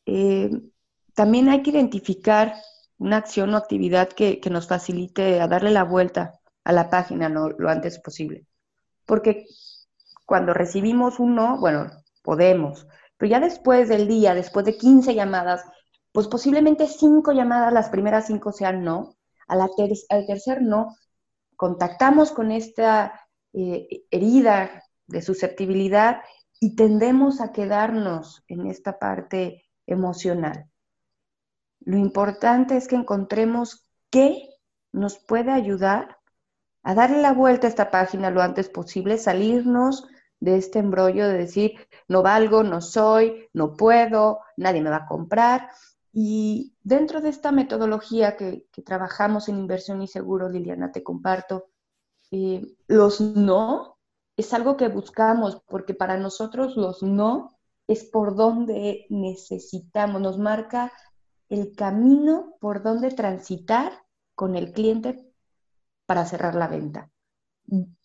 Eh, 0.06 0.52
también 1.14 1.48
hay 1.50 1.64
que 1.64 1.72
identificar 1.72 2.56
una 2.98 3.18
acción 3.18 3.54
o 3.54 3.58
actividad 3.58 4.10
que, 4.10 4.42
nos 4.50 4.68
facilite 4.68 5.40
a 5.40 5.48
darle 5.48 5.72
la 5.72 5.84
vuelta 5.84 6.40
a 6.64 6.72
la 6.72 6.90
página 6.90 7.30
lo 7.30 7.70
antes 7.70 8.00
posible. 8.00 8.46
Porque 9.06 9.46
cuando 10.26 10.54
recibimos 10.54 11.20
un 11.20 11.36
no, 11.36 11.60
bueno, 11.60 11.92
podemos, 12.24 12.88
pero 13.18 13.30
ya 13.30 13.40
después 13.40 13.90
del 13.90 14.08
día, 14.08 14.34
después 14.34 14.66
de 14.66 14.78
15 14.78 15.14
llamadas, 15.14 15.64
pues 16.16 16.30
posiblemente 16.30 16.88
cinco 16.88 17.34
llamadas, 17.34 17.74
las 17.74 17.90
primeras 17.90 18.28
cinco 18.28 18.54
sean 18.54 18.86
no, 18.86 19.18
al 19.50 19.70
tercer 20.26 20.62
no, 20.62 20.96
contactamos 21.58 22.32
con 22.32 22.54
esta 22.54 23.28
eh, 23.52 24.06
herida 24.10 24.82
de 25.08 25.22
susceptibilidad 25.22 26.22
y 26.58 26.78
tendemos 26.78 27.42
a 27.42 27.52
quedarnos 27.52 28.46
en 28.48 28.66
esta 28.68 28.98
parte 28.98 29.66
emocional. 29.86 30.70
Lo 31.82 31.98
importante 31.98 32.78
es 32.78 32.88
que 32.88 32.96
encontremos 32.96 33.86
qué 34.10 34.48
nos 34.94 35.20
puede 35.20 35.52
ayudar 35.52 36.18
a 36.84 36.96
darle 36.96 37.22
la 37.22 37.34
vuelta 37.34 37.68
a 37.68 37.70
esta 37.70 37.92
página 37.92 38.30
lo 38.30 38.42
antes 38.42 38.70
posible, 38.70 39.18
salirnos 39.18 40.08
de 40.40 40.56
este 40.56 40.80
embrollo 40.80 41.28
de 41.28 41.40
decir, 41.40 41.74
no 42.08 42.24
valgo, 42.24 42.64
no 42.64 42.80
soy, 42.80 43.50
no 43.52 43.76
puedo, 43.76 44.40
nadie 44.56 44.82
me 44.82 44.90
va 44.90 44.98
a 44.98 45.08
comprar. 45.08 45.70
Y 46.18 46.74
dentro 46.82 47.20
de 47.20 47.28
esta 47.28 47.52
metodología 47.52 48.38
que, 48.38 48.70
trabajamos 48.86 49.50
en 49.50 49.60
inversión 49.60 50.02
y 50.02 50.08
seguro, 50.08 50.48
Liliana, 50.48 50.94
te 50.94 51.04
comparto, 51.04 51.66
eh, 52.32 52.66
los 52.88 53.20
no 53.20 53.98
es 54.38 54.54
algo 54.54 54.78
que 54.78 54.88
buscamos, 54.88 55.62
porque 55.68 55.94
para 55.94 56.16
nosotros 56.16 56.78
los 56.78 57.04
no 57.04 57.60
es 57.86 58.06
por 58.06 58.38
donde 58.38 59.06
necesitamos, 59.10 60.22
nos 60.22 60.38
marca 60.38 60.94
el 61.50 61.76
camino 61.76 62.56
por 62.62 62.82
donde 62.82 63.12
transitar 63.12 63.92
con 64.36 64.56
el 64.56 64.72
cliente 64.72 65.30
para 66.06 66.26
cerrar 66.26 66.56
la 66.56 66.70
venta. 66.70 67.12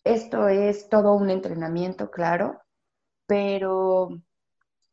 Esto 0.03 0.49
es 0.49 0.89
todo 0.89 1.13
un 1.13 1.29
entrenamiento, 1.29 2.11
claro, 2.11 2.59
pero 3.25 4.21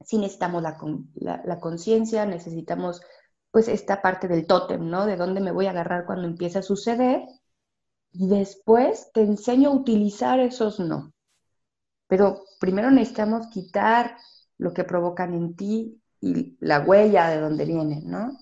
sí 0.08 0.16
necesitamos 0.16 0.62
la, 0.62 1.60
conciencia, 1.60 2.24
necesitamos 2.24 3.02
pues 3.50 3.68
esta 3.68 4.00
parte 4.00 4.26
del 4.26 4.46
tótem, 4.46 4.88
¿no? 4.88 5.04
De 5.04 5.16
dónde 5.16 5.42
me 5.42 5.52
voy 5.52 5.66
a 5.66 5.70
agarrar 5.70 6.06
cuando 6.06 6.26
empiece 6.26 6.58
a 6.58 6.62
suceder. 6.62 7.20
Y 8.10 8.26
después 8.26 9.10
te 9.12 9.20
enseño 9.20 9.68
a 9.68 9.74
utilizar 9.74 10.40
esos 10.40 10.80
no. 10.80 11.12
Pero 12.06 12.42
primero 12.58 12.90
necesitamos 12.90 13.48
quitar 13.48 14.16
lo 14.56 14.72
que 14.72 14.84
provocan 14.84 15.34
en 15.34 15.54
ti 15.54 16.00
y 16.22 16.56
la 16.58 16.80
huella 16.80 17.28
de 17.28 17.40
donde 17.40 17.66
vienen, 17.66 18.08
¿no? 18.10 18.32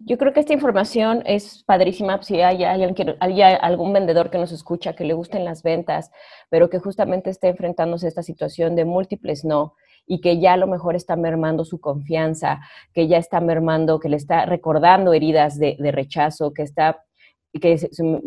Yo 0.00 0.18
creo 0.18 0.34
que 0.34 0.40
esta 0.40 0.52
información 0.52 1.22
es 1.24 1.64
padrísima 1.64 2.22
si 2.22 2.42
hay, 2.42 2.62
algún 2.62 3.92
vendedor 3.94 4.28
que 4.28 4.36
nos 4.36 4.52
escucha 4.52 4.94
que 4.94 5.04
le 5.04 5.14
gusten 5.14 5.46
las 5.46 5.62
ventas, 5.62 6.10
pero 6.50 6.68
que 6.68 6.78
justamente 6.78 7.30
esté 7.30 7.48
enfrentándose 7.48 8.04
a 8.04 8.08
esta 8.10 8.22
situación 8.22 8.76
de 8.76 8.84
múltiples 8.84 9.46
no 9.46 9.76
y 10.12 10.20
que 10.20 10.38
ya 10.38 10.52
a 10.52 10.56
lo 10.58 10.66
mejor 10.66 10.94
está 10.94 11.16
mermando 11.16 11.64
su 11.64 11.80
confianza, 11.80 12.60
que 12.92 13.08
ya 13.08 13.16
está 13.16 13.40
mermando, 13.40 13.98
que 13.98 14.10
le 14.10 14.18
está 14.18 14.44
recordando 14.44 15.14
heridas 15.14 15.58
de, 15.58 15.74
rechazo, 15.90 16.52
que 16.52 16.60
está 16.60 17.02
que 17.58 17.78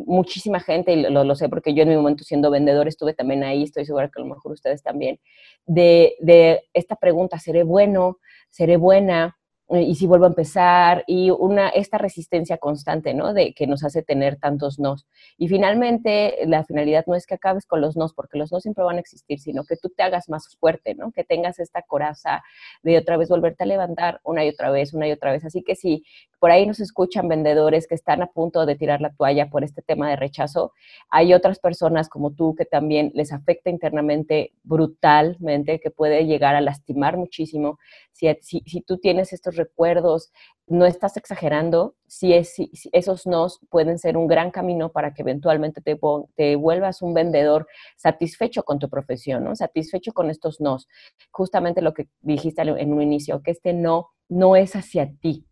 muchísima 0.08 0.60
gente, 0.60 0.94
y 0.94 1.04
lo, 1.04 1.24
lo, 1.24 1.36
sé 1.36 1.48
porque 1.48 1.75
yo 1.75 1.84
en 1.84 1.89
mi 1.89 1.96
momento 1.96 2.24
siendo 2.24 2.50
vendedor 2.50 2.88
estuve 2.88 3.13
también 3.13 3.44
ahí, 3.44 3.62
estoy 3.62 3.86
segura 3.86 4.10
que 4.10 4.20
a 4.20 4.24
lo 4.24 4.34
mejor 4.34 4.54
ustedes 4.54 4.82
también, 4.82 5.20
de, 5.68 6.15
de 6.22 6.63
esta 6.74 6.96
pregunta, 6.96 7.38
¿seré 7.38 7.62
bueno? 7.62 8.18
¿Seré 8.50 8.77
buena? 8.77 9.38
Eh, 9.70 9.82
y 9.82 9.96
si 9.96 10.06
vuelvo 10.06 10.26
a 10.26 10.30
empezar, 10.30 11.04
y 11.08 11.32
una, 11.32 11.70
esta 11.70 11.98
resistencia 11.98 12.58
constante, 12.58 13.16
¿no? 13.16 13.34
De 13.34 13.54
que 13.54 13.66
nos 13.66 13.84
hace 13.84 14.04
tener 14.04 14.38
tantos 14.38 14.78
nos. 14.80 15.08
Y 15.38 15.48
finalmente, 15.48 16.38
la 16.46 16.64
finalidad 16.64 17.06
no 17.08 17.16
es 17.16 17.26
que 17.26 17.34
acabes 17.36 17.66
con 17.66 17.82
los 17.82 17.98
nos, 17.98 18.14
porque 18.14 18.38
los 18.38 18.52
nos 18.52 18.62
siempre 18.62 18.84
van 18.84 18.98
a 18.98 19.00
existir, 19.00 19.40
sino 19.40 19.64
que 19.64 19.76
tú 19.76 19.90
te 19.90 20.04
hagas 20.04 20.30
más 20.30 20.56
fuerte, 20.60 20.94
¿no? 20.94 21.12
Que 21.12 21.24
tengas 21.24 21.58
esta 21.60 21.82
coraza 21.82 22.44
de 22.84 22.98
otra 22.98 23.18
vez 23.18 23.30
volverte 23.30 23.64
a 23.64 23.68
levantar 23.68 24.22
una 24.24 24.46
y 24.46 24.50
otra 24.50 24.70
vez, 24.70 24.94
una 24.94 25.08
y 25.08 25.12
otra 25.12 25.32
vez. 25.32 25.44
Así 25.46 25.64
que 25.64 25.76
si 25.76 26.04
por 26.39 26.51
ahí 26.51 26.65
nos 26.65 26.80
escuchan 26.80 27.27
vendedores 27.27 27.88
que 27.88 27.96
están 27.96 28.22
a 28.22 28.27
punto 28.27 28.65
de 28.65 28.75
tirar 28.75 29.01
la 29.01 29.13
toalla 29.13 29.50
por 29.50 29.63
este 29.63 29.82
tema 29.82 30.10
de 30.10 30.15
rechazo. 30.15 30.74
Hay 31.10 31.34
otras 31.34 31.60
personas 31.60 32.10
como 32.10 32.32
tú 32.32 32.56
que 32.56 32.65
también 32.65 33.12
les 33.13 33.32
afecta 33.32 33.70
internamente 33.70 34.54
brutalmente, 34.63 35.80
que 35.80 35.92
puede 35.92 36.25
llegar 36.25 36.56
a 36.56 36.62
lastimar 36.62 37.18
muchísimo. 37.18 37.80
Si, 38.12 38.27
si, 38.42 38.82
tú 38.82 38.98
tienes 38.98 39.34
estos 39.34 39.56
recuerdos, 39.56 40.32
no 40.68 40.86
estás 40.86 41.18
exagerando, 41.18 41.96
si, 42.08 42.34
es, 42.34 42.56
esos 42.92 43.27
nos 43.27 43.60
pueden 43.70 44.00
ser 44.00 44.18
un 44.18 44.27
gran 44.27 44.51
camino 44.51 44.92
para 44.92 45.13
que 45.13 45.22
eventualmente 45.22 45.82
te, 45.82 46.00
te 46.36 46.56
vuelvas 46.56 47.01
un 47.01 47.13
vendedor 47.13 47.68
satisfecho 47.98 48.63
con 48.63 48.80
tu 48.80 48.89
profesión, 48.89 49.44
¿no? 49.44 49.56
satisfecho 49.56 50.13
con 50.13 50.30
estos 50.30 50.62
nos. 50.62 50.88
Justamente 51.32 51.82
lo 51.82 51.94
que 51.94 52.08
dijiste 52.22 52.62
en 52.62 52.94
un 52.94 53.01
inicio, 53.01 53.44
que 53.44 53.51
este 53.51 53.74
no 53.74 54.10
no 54.30 54.56
es 54.56 54.75
hacia 54.75 55.12
ti, 55.20 55.46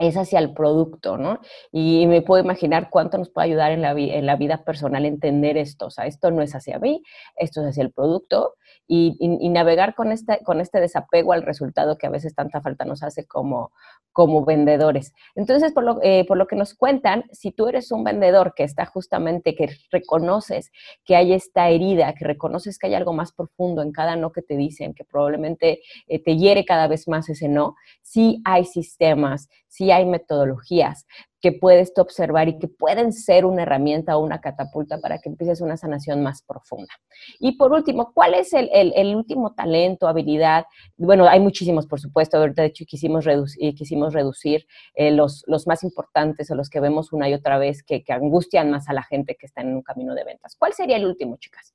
es 0.00 0.16
hacia 0.16 0.38
el 0.38 0.54
producto, 0.54 1.18
¿no? 1.18 1.40
Y 1.70 2.06
me 2.06 2.22
puedo 2.22 2.42
imaginar 2.42 2.88
cuánto 2.90 3.18
nos 3.18 3.28
puede 3.28 3.48
ayudar 3.48 3.70
en 3.70 3.82
la, 3.82 4.36
vida 4.36 4.64
personal 4.64 5.04
entender 5.04 5.58
esto. 5.58 5.86
O 5.86 5.90
sea, 5.90 6.06
esto 6.06 6.30
no 6.30 6.40
es 6.40 6.54
hacia 6.54 6.78
mí, 6.78 7.02
esto 7.36 7.60
es 7.60 7.68
hacia 7.68 7.82
el 7.82 7.92
producto 7.92 8.54
y, 8.86 9.14
navegar 9.50 9.94
con 9.94 10.10
este, 10.10 10.40
con 10.42 10.60
este 10.60 10.80
desapego 10.80 11.32
al 11.32 11.42
resultado 11.42 11.98
que 11.98 12.06
a 12.06 12.10
veces 12.10 12.34
tanta 12.34 12.62
falta 12.62 12.84
nos 12.84 13.02
hace 13.02 13.26
como, 13.26 13.72
como 14.12 14.44
vendedores. 14.44 15.12
Entonces, 15.34 15.72
por 15.72 15.84
lo, 15.84 15.98
eh, 16.02 16.24
por 16.26 16.38
lo 16.38 16.46
que 16.46 16.56
nos 16.56 16.74
cuentan, 16.74 17.24
si 17.30 17.52
tú 17.52 17.68
eres 17.68 17.92
un 17.92 18.02
vendedor 18.02 18.54
que 18.56 18.64
está 18.64 18.86
justamente, 18.86 19.54
que 19.54 19.68
reconoces 19.92 20.70
que 21.04 21.14
hay 21.14 21.34
esta 21.34 21.68
herida, 21.68 22.14
que 22.14 22.24
reconoces 22.24 22.78
que 22.78 22.86
hay 22.86 22.94
algo 22.94 23.12
más 23.12 23.32
profundo 23.32 23.82
en 23.82 23.92
cada 23.92 24.16
no 24.16 24.32
que 24.32 24.40
te 24.40 24.56
dicen, 24.56 24.94
que 24.94 25.04
probablemente 25.04 25.82
eh, 26.06 26.22
te 26.22 26.36
hiere 26.36 26.64
cada 26.64 26.88
vez 26.88 27.06
más 27.06 27.28
ese 27.28 27.48
no, 27.48 27.76
sí 28.02 28.40
hay 28.44 28.64
sistemas, 28.64 29.48
sí 29.68 29.89
hay 29.92 30.06
metodologías, 30.06 31.06
que 31.40 31.52
puedes 31.52 31.92
observar 31.96 32.48
y 32.48 32.58
que 32.58 32.68
pueden 32.68 33.12
ser 33.12 33.44
una 33.46 33.62
herramienta 33.62 34.16
o 34.16 34.24
una 34.24 34.40
catapulta 34.40 34.98
para 34.98 35.18
que 35.18 35.30
empieces 35.30 35.60
una 35.60 35.76
sanación 35.76 36.22
más 36.22 36.42
profunda. 36.42 36.92
Y 37.38 37.56
por 37.56 37.72
último, 37.72 38.12
¿cuál 38.12 38.34
es 38.34 38.52
el, 38.52 39.16
último 39.16 39.54
talento, 39.54 40.06
habilidad? 40.06 40.66
Bueno, 40.96 41.26
hay 41.28 41.40
muchísimos, 41.40 41.86
por 41.86 42.00
supuesto, 42.00 42.40
de 42.40 42.66
hecho 42.66 42.84
quisimos 42.86 43.24
reducir, 43.24 43.74
quisimos 43.74 44.12
reducir 44.12 44.66
eh, 44.94 45.10
los, 45.10 45.44
más 45.66 45.82
importantes 45.82 46.50
o 46.50 46.54
los 46.54 46.68
que 46.68 46.80
vemos 46.80 47.12
una 47.12 47.28
y 47.28 47.34
otra 47.34 47.58
vez 47.58 47.82
que 47.82 48.04
angustian 48.08 48.70
más 48.70 48.88
a 48.88 48.92
la 48.92 49.02
gente 49.02 49.36
que 49.38 49.46
está 49.46 49.62
en 49.62 49.74
un 49.74 49.82
camino 49.82 50.14
de 50.14 50.24
ventas. 50.24 50.56
¿Cuál 50.58 50.74
sería 50.74 50.96
el 50.96 51.06
último, 51.06 51.38
chicas? 51.38 51.74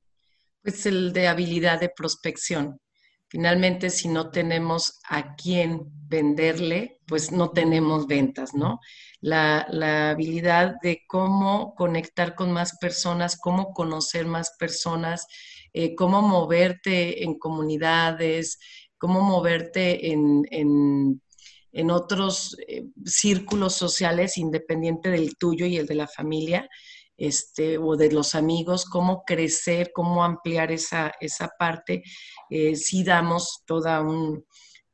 Pues 0.62 0.86
el 0.86 1.14
de 1.14 1.28
habilidad 1.28 1.80
de 1.80 1.90
prospección. 1.90 2.80
Finalmente, 3.28 3.90
si 3.90 4.08
no 4.08 4.30
tenemos 4.30 5.00
a 5.10 5.36
quién 5.36 5.96
venderle, 6.08 7.00
pues 7.08 7.32
no 7.32 7.52
tenemos 7.52 8.08
ventas, 8.08 8.54
¿no? 8.54 8.80
La, 9.20 9.62
habilidad 10.12 10.76
de 10.82 11.04
cómo 11.08 11.74
conectar 11.76 12.36
con 12.36 12.52
más 12.52 12.78
personas, 12.78 13.38
cómo 13.38 13.74
conocer 13.74 14.26
más 14.28 14.52
personas, 14.60 15.26
eh, 15.74 15.96
cómo 15.96 16.22
moverte 16.22 17.24
en 17.24 17.40
comunidades, 17.40 18.60
cómo 18.98 19.22
moverte 19.22 20.12
en, 20.12 21.20
otros 21.92 22.56
eh, 22.68 22.86
círculos 23.06 23.76
sociales 23.76 24.38
independiente 24.38 25.10
del 25.10 25.36
tuyo 25.38 25.66
y 25.66 25.78
el 25.78 25.88
de 25.88 25.96
la 25.96 26.08
familia. 26.08 26.70
Este, 27.18 27.78
o 27.78 27.96
de 27.96 28.12
los 28.12 28.36
amigos, 28.36 28.86
cómo 28.86 29.24
crecer, 29.26 29.92
cómo 29.94 30.24
ampliar 30.24 30.72
esa, 30.72 31.14
esa 31.22 31.50
parte. 31.58 32.04
Eh, 32.50 32.76
si 32.76 33.04
damos 33.04 33.64
toda 33.66 34.02
un, 34.02 34.46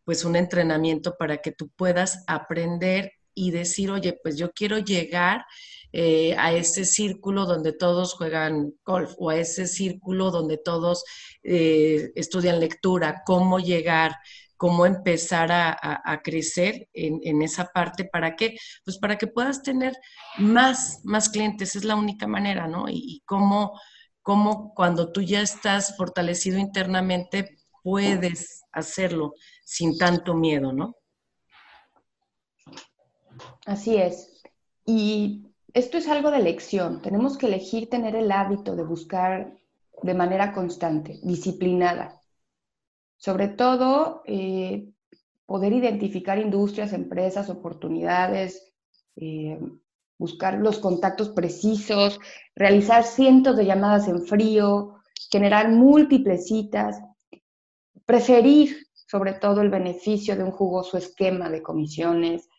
pues 0.03 0.25
un 0.25 0.35
entrenamiento 0.35 1.15
para 1.17 1.37
que 1.37 1.51
tú 1.51 1.69
puedas 1.75 2.23
aprender 2.27 3.13
y 3.33 3.51
decir, 3.51 3.91
oye, 3.91 4.19
pues 4.21 4.37
yo 4.37 4.51
quiero 4.51 4.79
llegar 4.79 5.45
eh, 5.93 6.35
a 6.37 6.53
ese 6.53 6.85
círculo 6.85 7.45
donde 7.45 7.73
todos 7.73 8.13
juegan 8.13 8.73
golf 8.85 9.13
o 9.17 9.29
a 9.29 9.37
ese 9.37 9.67
círculo 9.67 10.31
donde 10.31 10.57
todos 10.57 11.03
eh, 11.43 12.11
estudian 12.15 12.59
lectura, 12.59 13.23
cómo 13.25 13.59
llegar, 13.59 14.15
cómo 14.61 14.85
empezar 14.85 15.49
a, 15.51 16.21
crecer 16.23 16.87
en, 16.93 17.41
esa 17.41 17.71
parte. 17.73 18.05
¿Para 18.05 18.35
qué? 18.35 18.55
Pues 18.85 18.99
para 18.99 19.17
que 19.17 19.25
puedas 19.25 19.63
tener 19.63 19.91
más, 20.37 21.01
más 21.03 21.29
clientes, 21.29 21.75
es 21.75 21.83
la 21.83 21.95
única 21.95 22.27
manera, 22.27 22.67
¿no? 22.67 22.85
Y, 22.87 23.23
cómo, 23.25 23.71
cómo 24.21 24.71
cuando 24.75 25.11
tú 25.11 25.23
ya 25.23 25.41
estás 25.41 25.97
fortalecido 25.97 26.59
internamente 26.59 27.57
puedes 27.81 28.61
hacerlo 28.71 29.33
sin 29.65 29.97
tanto 29.97 30.35
miedo, 30.35 30.71
¿no? 30.71 30.95
Así 33.65 33.95
es. 33.95 34.43
Y 34.85 35.47
esto 35.73 35.97
es 35.97 36.07
algo 36.07 36.29
de 36.29 36.37
elección. 36.37 37.01
Tenemos 37.01 37.35
que 37.35 37.47
elegir 37.47 37.89
tener 37.89 38.15
el 38.15 38.31
hábito 38.31 38.75
de 38.75 38.83
buscar 38.83 39.57
de 40.03 40.13
manera 40.13 40.53
constante, 40.53 41.19
disciplinada. 41.23 42.20
Sobre 43.21 43.49
todo, 43.49 44.23
eh, 44.25 44.89
poder 45.45 45.73
identificar 45.73 46.39
industrias, 46.39 46.91
empresas, 46.91 47.51
oportunidades, 47.51 48.73
eh, 49.15 49.59
buscar 50.17 50.57
los 50.57 50.79
contactos 50.79 51.29
precisos, 51.29 52.19
realizar 52.55 53.03
cientos 53.03 53.55
de 53.55 53.65
llamadas 53.65 54.07
en 54.07 54.25
frío, 54.25 54.95
generar 55.29 55.69
múltiples 55.69 56.47
citas, 56.47 56.99
preferir 58.05 58.87
sobre 58.95 59.33
todo 59.33 59.61
el 59.61 59.69
beneficio 59.69 60.35
de 60.35 60.43
un 60.43 60.51
jugoso 60.51 60.97
esquema 60.97 61.47
de 61.51 61.61
comisiones, 61.61 62.49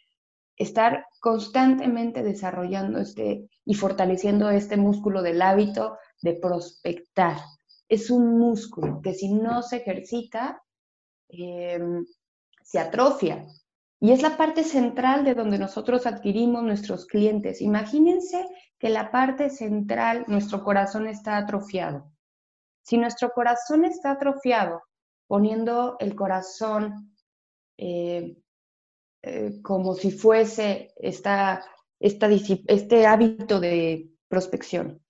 estar 0.56 1.06
constantemente 1.18 2.22
desarrollando 2.22 3.00
este 3.00 3.48
y 3.64 3.74
fortaleciendo 3.74 4.48
este 4.50 4.76
músculo 4.76 5.22
del 5.22 5.42
hábito 5.42 5.96
de 6.20 6.34
prospectar 6.34 7.38
es 7.92 8.08
un 8.08 8.38
músculo 8.38 9.02
que 9.02 9.12
si 9.12 9.28
no 9.34 9.62
se 9.62 9.76
ejercita, 9.76 10.62
em, 11.28 12.06
se 12.62 12.78
atrofia. 12.78 13.46
Y 14.00 14.12
es 14.12 14.22
la 14.22 14.38
parte 14.38 14.64
central 14.64 15.26
de 15.26 15.34
donde 15.34 15.58
nosotros 15.58 16.06
adquirimos 16.06 16.62
nuestros 16.62 17.04
clientes. 17.04 17.60
Imagínense 17.60 18.48
que 18.78 18.88
la 18.88 19.10
parte 19.10 19.50
central, 19.50 20.24
nuestro 20.26 20.64
corazón 20.64 21.06
está 21.06 21.36
atrofiado. 21.36 22.10
Si 22.82 22.96
nuestro 22.96 23.30
corazón 23.30 23.84
está 23.84 24.12
atrofiado, 24.12 24.80
poniendo 25.26 25.96
el 26.00 26.14
corazón 26.14 27.14
eh, 27.76 28.38
eh, 29.22 29.60
como 29.60 29.94
si 29.94 30.12
fuese 30.12 30.94
esta, 30.96 31.62
este 32.00 33.06
hábito 33.06 33.60
de 33.60 34.08
prospección, 34.28 35.02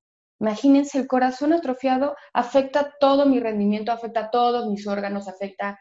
Imagínense, 0.42 0.98
el 0.98 1.06
corazón 1.06 1.52
atrofiado 1.52 2.16
afecta 2.32 2.94
todo 2.98 3.26
mi 3.26 3.38
rendimiento, 3.38 3.92
afecta 3.92 4.28
todos 4.28 4.68
mis 4.68 4.88
órganos, 4.88 5.28
afecta 5.28 5.78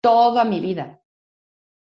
toda 0.00 0.44
mi 0.44 0.58
vida. 0.58 1.00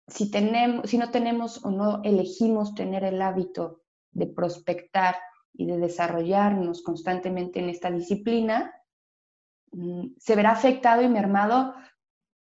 Si, 0.10 0.30
tenemos, 0.30 0.90
si 0.90 0.98
no 0.98 1.10
tenemos 1.10 1.64
o 1.64 1.72
no 1.72 2.02
elegimos 2.04 2.76
tener 2.76 3.06
el 3.06 3.22
hábito 3.22 3.84
de 4.12 4.28
prospectar 4.28 5.16
y 5.54 5.66
de 5.66 5.78
desarrollarnos 5.78 6.84
constantemente 6.84 7.62
en 7.62 7.70
esta 7.70 7.90
disciplina, 7.90 8.76
mm, 9.72 10.08
se 10.18 10.36
verá 10.36 10.52
afectado 10.52 11.04
y 11.04 11.08
mermado 11.08 11.76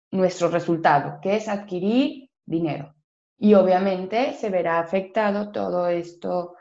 nuestro 0.09 0.47
resultado, 0.47 1.19
que 1.21 1.35
es 1.35 1.47
adquirir 1.47 2.31
dinero. 2.43 2.95
Y 3.37 3.53
obviamente 3.53 4.33
se 4.33 4.49
verá 4.49 4.79
afectado 4.79 5.51
todo 5.51 5.87
esto 5.89 6.55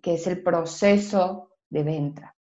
que 0.00 0.14
es 0.14 0.28
el 0.28 0.44
proceso 0.44 1.50
de 1.68 1.82
venta. 1.82 2.35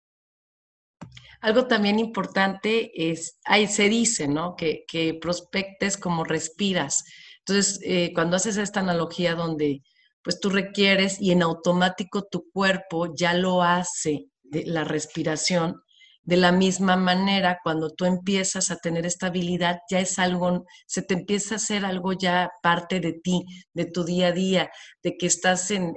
Algo 1.46 1.68
también 1.68 2.00
importante 2.00 3.12
es, 3.12 3.38
ahí 3.46 3.68
se 3.68 3.88
dice, 3.88 4.28
¿no? 4.28 4.56
Que, 4.56 4.84
prospectes 5.22 5.96
como 5.96 6.24
respiras. 6.24 7.04
Entonces, 7.46 7.80
eh, 7.84 8.14
cuando 8.16 8.38
haces 8.38 8.58
esta 8.58 8.80
analogía 8.80 9.36
donde 9.36 9.84
pues 10.24 10.40
tú 10.40 10.50
requieres 10.50 11.22
y 11.22 11.30
en 11.30 11.44
automático 11.44 12.24
tu 12.24 12.50
cuerpo 12.52 13.14
ya 13.16 13.36
lo 13.36 13.62
hace, 13.62 14.26
de 14.42 14.66
la 14.66 14.86
respiración, 14.86 15.84
de 16.26 16.38
la 16.38 16.52
misma 16.52 16.98
manera, 16.98 17.60
cuando 17.64 17.92
tú 17.92 18.06
empiezas 18.06 18.72
a 18.72 18.78
tener 18.78 19.06
estabilidad, 19.06 19.80
ya 19.90 20.00
es 20.00 20.18
algo, 20.18 20.66
se 20.88 21.04
te 21.04 21.14
empieza 21.14 21.56
a 21.56 21.58
hacer 21.58 21.86
algo 21.86 22.14
ya 22.14 22.50
parte 22.64 23.00
de 23.00 23.14
ti, 23.14 23.46
de 23.74 23.86
tu 23.86 24.04
día 24.04 24.28
a 24.28 24.32
día, 24.32 24.72
de 25.04 25.18
que 25.18 25.28
estás 25.28 25.70
en, 25.70 25.96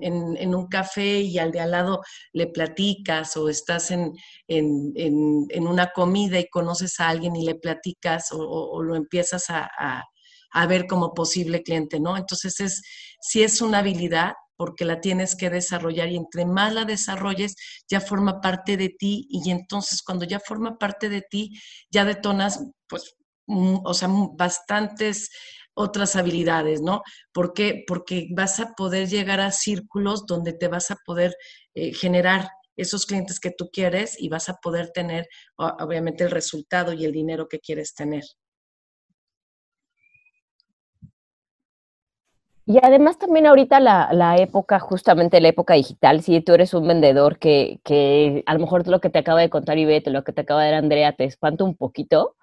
un 0.54 0.68
café 0.68 1.20
y 1.20 1.38
al 1.38 1.50
de 1.50 1.60
al 1.60 1.70
lado 1.70 2.02
le 2.32 2.46
platicas 2.46 3.36
o 3.38 3.48
estás 3.48 3.90
en, 3.90 4.12
una 5.60 5.90
comida 5.94 6.38
y 6.38 6.48
conoces 6.48 7.00
a 7.00 7.08
alguien 7.08 7.34
y 7.34 7.46
le 7.46 7.54
platicas 7.54 8.28
o, 8.32 8.82
lo 8.82 8.96
empiezas 8.96 9.48
a, 9.48 9.70
a, 10.52 10.66
ver 10.66 10.86
como 10.86 11.14
posible 11.14 11.62
cliente, 11.62 12.00
¿no? 12.00 12.18
Entonces, 12.18 12.60
es, 12.60 12.82
si 13.20 13.42
es 13.42 13.62
una 13.62 13.78
habilidad, 13.78 14.34
porque 14.58 14.84
la 14.84 15.00
tienes 15.00 15.36
que 15.36 15.50
desarrollar 15.50 16.08
y 16.08 16.16
entre 16.16 16.44
más 16.44 16.74
la 16.74 16.84
desarrolles, 16.84 17.54
ya 17.88 18.00
forma 18.00 18.40
parte 18.40 18.76
de 18.76 18.88
ti 18.88 19.28
y 19.30 19.50
entonces 19.52 20.02
cuando 20.02 20.24
ya 20.24 20.40
forma 20.40 20.76
parte 20.78 21.08
de 21.08 21.22
ti, 21.22 21.58
ya 21.90 22.04
detonas, 22.04 22.64
pues, 22.88 23.14
o 23.46 23.94
sea, 23.94 24.08
bastantes 24.36 25.30
otras 25.74 26.16
habilidades, 26.16 26.82
¿no? 26.82 27.02
¿Por 27.32 27.52
qué? 27.52 27.84
Porque 27.86 28.26
vas 28.34 28.58
a 28.58 28.74
poder 28.74 29.08
llegar 29.08 29.40
a 29.40 29.52
círculos 29.52 30.26
donde 30.26 30.52
te 30.52 30.66
vas 30.66 30.90
a 30.90 30.96
poder 31.06 31.36
eh, 31.74 31.94
generar 31.94 32.50
esos 32.76 33.06
clientes 33.06 33.38
que 33.38 33.52
tú 33.56 33.70
quieres 33.72 34.20
y 34.20 34.28
vas 34.28 34.48
a 34.48 34.54
poder 34.54 34.90
tener, 34.90 35.28
obviamente, 35.56 36.24
el 36.24 36.32
resultado 36.32 36.92
y 36.92 37.04
el 37.04 37.12
dinero 37.12 37.48
que 37.48 37.60
quieres 37.60 37.94
tener. 37.94 38.24
Y 42.70 42.78
además 42.82 43.16
también 43.18 43.46
ahorita 43.46 43.80
la, 43.80 44.36
época, 44.36 44.78
justamente 44.78 45.40
la 45.40 45.48
época 45.48 45.72
digital, 45.72 46.20
si 46.20 46.42
tú 46.42 46.52
eres 46.52 46.74
un 46.74 46.86
vendedor 46.86 47.38
que, 47.38 47.80
que 47.82 48.42
a 48.44 48.52
lo 48.52 48.60
mejor 48.60 48.86
lo 48.86 49.00
que 49.00 49.08
te 49.08 49.20
acaba 49.20 49.40
de 49.40 49.48
contar 49.48 49.78
Ivette, 49.78 50.08
lo 50.08 50.22
que 50.22 50.34
te 50.34 50.42
acaba 50.42 50.64
de 50.64 50.72
dar 50.72 50.80
Andrea, 50.80 51.14
te 51.14 51.24
espanta 51.24 51.64
un 51.64 51.74
poquito, 51.74 52.36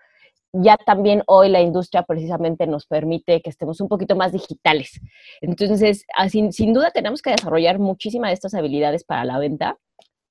ya 0.52 0.78
también 0.78 1.22
hoy 1.28 1.50
la 1.50 1.62
industria 1.62 2.02
precisamente 2.02 2.66
nos 2.66 2.88
permite 2.88 3.44
que 3.44 3.52
estemos 3.52 3.80
un 3.82 3.88
poquito 3.88 4.16
más 4.16 4.32
digitales. 4.32 5.00
Entonces, 5.42 6.08
sin, 6.30 6.52
sin 6.52 6.74
duda 6.74 6.90
tenemos 6.90 7.22
que 7.22 7.30
desarrollar 7.30 7.78
muchísimas 7.78 8.30
de 8.30 8.34
estas 8.34 8.56
habilidades 8.56 9.04
para 9.04 9.26
la 9.26 9.38
venta 9.38 9.78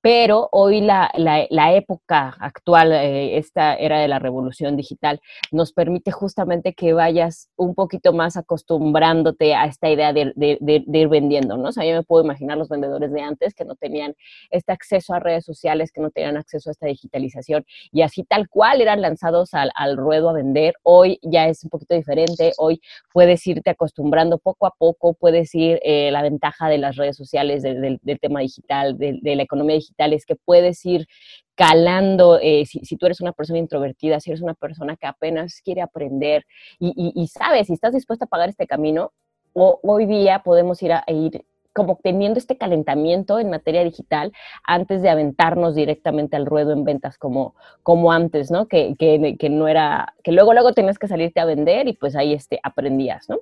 pero 0.05 0.49
hoy 0.51 0.81
la, 0.81 1.11
la, 1.17 1.73
época 1.73 2.37
actual, 2.39 2.91
eh, 2.91 3.39
esta 3.39 3.73
era 3.73 3.99
de 3.99 4.07
la 4.07 4.19
revolución 4.19 4.77
digital, 4.77 5.19
nos 5.51 5.73
permite 5.73 6.11
justamente 6.11 6.75
que 6.75 6.93
vayas 6.93 7.49
un 7.55 7.73
poquito 7.73 8.13
más 8.13 8.37
acostumbrándote 8.37 9.55
a 9.55 9.65
esta 9.65 9.89
idea 9.89 10.13
de, 10.13 10.31
ir 10.37 11.07
vendiendo, 11.07 11.57
¿no? 11.57 11.69
O 11.69 11.71
sea, 11.71 11.85
yo 11.85 11.95
me 11.95 12.03
puedo 12.03 12.23
imaginar 12.23 12.55
los 12.55 12.69
vendedores 12.69 13.11
de 13.11 13.21
antes 13.21 13.55
que 13.55 13.65
no 13.65 13.73
tenían 13.73 14.13
este 14.51 14.71
acceso 14.73 15.15
a 15.15 15.19
redes 15.19 15.43
sociales, 15.43 15.91
que 15.91 16.01
no 16.01 16.11
tenían 16.11 16.37
acceso 16.37 16.69
a 16.69 16.73
esta 16.73 16.85
digitalización 16.85 17.65
y 17.91 18.03
así 18.03 18.23
tal 18.25 18.47
cual 18.47 18.81
eran 18.81 19.01
lanzados 19.01 19.55
al, 19.55 19.97
ruedo 19.97 20.29
a 20.29 20.33
vender. 20.33 20.75
Hoy 20.83 21.17
ya 21.23 21.47
es 21.47 21.63
un 21.63 21.71
poquito 21.71 21.95
diferente, 21.95 22.51
hoy 22.59 22.79
puedes 23.11 23.47
irte 23.47 23.71
acostumbrando 23.71 24.37
poco 24.37 24.67
a 24.67 24.75
poco, 24.77 25.15
puedes 25.15 25.55
ir 25.55 25.79
eh, 25.83 26.11
la 26.11 26.21
ventaja 26.21 26.69
de 26.69 26.77
las 26.77 26.95
redes 26.95 27.17
sociales, 27.17 27.63
del 27.63 28.19
tema 28.21 28.41
digital, 28.41 28.99
de 28.99 29.35
la 29.35 29.41
economía 29.41 29.77
digital 29.77 29.94
es 29.97 30.25
que 30.25 30.35
puedes 30.35 30.85
ir 30.85 31.07
calando, 31.55 32.37
eh, 32.41 32.65
si, 32.65 32.97
tú 32.97 33.05
eres 33.05 33.21
una 33.21 33.31
persona 33.31 33.59
introvertida, 33.59 34.19
si 34.19 34.29
eres 34.29 34.41
una 34.41 34.53
persona 34.53 34.97
que 34.97 35.07
apenas 35.07 35.61
quiere 35.61 35.81
aprender 35.81 36.45
y, 36.79 37.27
sabes, 37.27 37.67
si 37.67 37.73
estás 37.73 37.93
dispuesta 37.93 38.25
a 38.25 38.27
pagar 38.27 38.49
este 38.49 38.67
camino, 38.67 39.13
hoy 39.53 40.05
día 40.05 40.41
podemos 40.43 40.81
ir 40.83 40.91
a, 40.91 41.03
ir 41.07 41.45
como 41.73 41.97
teniendo 42.01 42.39
este 42.39 42.57
calentamiento 42.57 43.39
en 43.39 43.49
materia 43.49 43.83
digital 43.83 44.31
antes 44.63 45.01
de 45.01 45.09
aventarnos 45.09 45.75
directamente 45.75 46.35
al 46.35 46.45
ruedo 46.45 46.71
en 46.71 46.83
ventas 46.83 47.17
como, 47.17 47.55
como 47.83 48.11
antes, 48.11 48.49
¿no? 48.49 48.67
Que, 48.67 48.95
que, 48.97 49.35
que 49.37 49.49
no 49.49 49.67
era, 49.67 50.13
que 50.23 50.31
luego 50.31 50.53
luego 50.53 50.73
tenías 50.73 50.97
que 50.97 51.07
salirte 51.07 51.41
a 51.41 51.45
vender 51.45 51.87
y 51.87 51.93
pues 51.93 52.15
ahí 52.15 52.33
este, 52.33 52.59
aprendías, 52.63 53.29
¿no? 53.29 53.39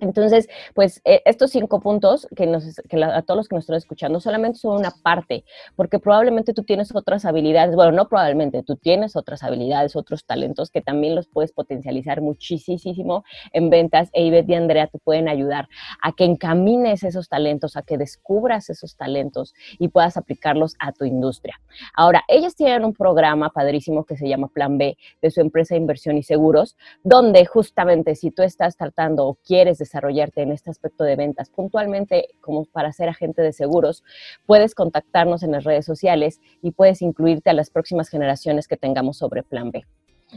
Entonces, 0.00 0.48
pues 0.74 1.00
eh, 1.04 1.22
estos 1.24 1.50
cinco 1.50 1.80
puntos 1.80 2.26
que, 2.34 2.46
nos, 2.46 2.80
que 2.88 3.02
a 3.02 3.22
todos 3.22 3.38
los 3.38 3.48
que 3.48 3.56
nos 3.56 3.64
están 3.64 3.76
escuchando 3.76 4.20
solamente 4.20 4.58
son 4.58 4.78
una 4.78 4.90
parte, 4.90 5.44
porque 5.76 5.98
probablemente 5.98 6.52
tú 6.52 6.62
tienes 6.62 6.94
otras 6.94 7.24
habilidades, 7.24 7.76
bueno, 7.76 7.92
no 7.92 8.08
probablemente, 8.08 8.62
tú 8.62 8.76
tienes 8.76 9.16
otras 9.16 9.42
habilidades, 9.42 9.96
otros 9.96 10.24
talentos 10.24 10.70
que 10.70 10.80
también 10.80 11.14
los 11.14 11.26
puedes 11.28 11.52
potencializar 11.52 12.20
muchísimo 12.20 13.24
en 13.52 13.70
ventas 13.70 14.10
e 14.12 14.24
Ivette 14.24 14.50
y 14.50 14.54
Andrea 14.54 14.86
te 14.86 14.98
pueden 14.98 15.28
ayudar 15.28 15.68
a 16.02 16.12
que 16.12 16.24
encamines 16.24 17.02
esos 17.04 17.28
talentos, 17.28 17.76
a 17.76 17.82
que 17.82 17.98
descubras 17.98 18.70
esos 18.70 18.96
talentos 18.96 19.54
y 19.78 19.88
puedas 19.88 20.16
aplicarlos 20.16 20.74
a 20.78 20.92
tu 20.92 21.04
industria. 21.04 21.60
Ahora, 21.94 22.24
ellas 22.28 22.54
tienen 22.54 22.84
un 22.84 22.94
programa 22.94 23.50
padrísimo 23.50 24.04
que 24.04 24.16
se 24.16 24.28
llama 24.28 24.48
Plan 24.48 24.78
B 24.78 24.96
de 25.22 25.30
su 25.30 25.40
empresa 25.40 25.74
de 25.74 25.80
inversión 25.80 26.16
y 26.16 26.22
seguros, 26.22 26.76
donde 27.02 27.44
justamente 27.46 28.14
si 28.14 28.30
tú 28.30 28.42
estás 28.42 28.76
tratando 28.76 29.26
o 29.26 29.34
quieres 29.34 29.80
desarrollarte 29.84 30.42
en 30.42 30.52
este 30.52 30.70
aspecto 30.70 31.04
de 31.04 31.16
ventas 31.16 31.50
puntualmente 31.50 32.28
como 32.40 32.64
para 32.64 32.92
ser 32.92 33.08
agente 33.08 33.42
de 33.42 33.52
seguros, 33.52 34.02
puedes 34.46 34.74
contactarnos 34.74 35.42
en 35.42 35.52
las 35.52 35.64
redes 35.64 35.84
sociales 35.84 36.40
y 36.62 36.72
puedes 36.72 37.02
incluirte 37.02 37.50
a 37.50 37.54
las 37.54 37.70
próximas 37.70 38.08
generaciones 38.08 38.66
que 38.68 38.76
tengamos 38.76 39.18
sobre 39.18 39.42
Plan 39.42 39.70
B. 39.70 39.84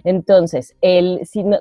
Entonces, 0.04 0.76
el, 0.82 1.26
si, 1.26 1.44
no, 1.44 1.60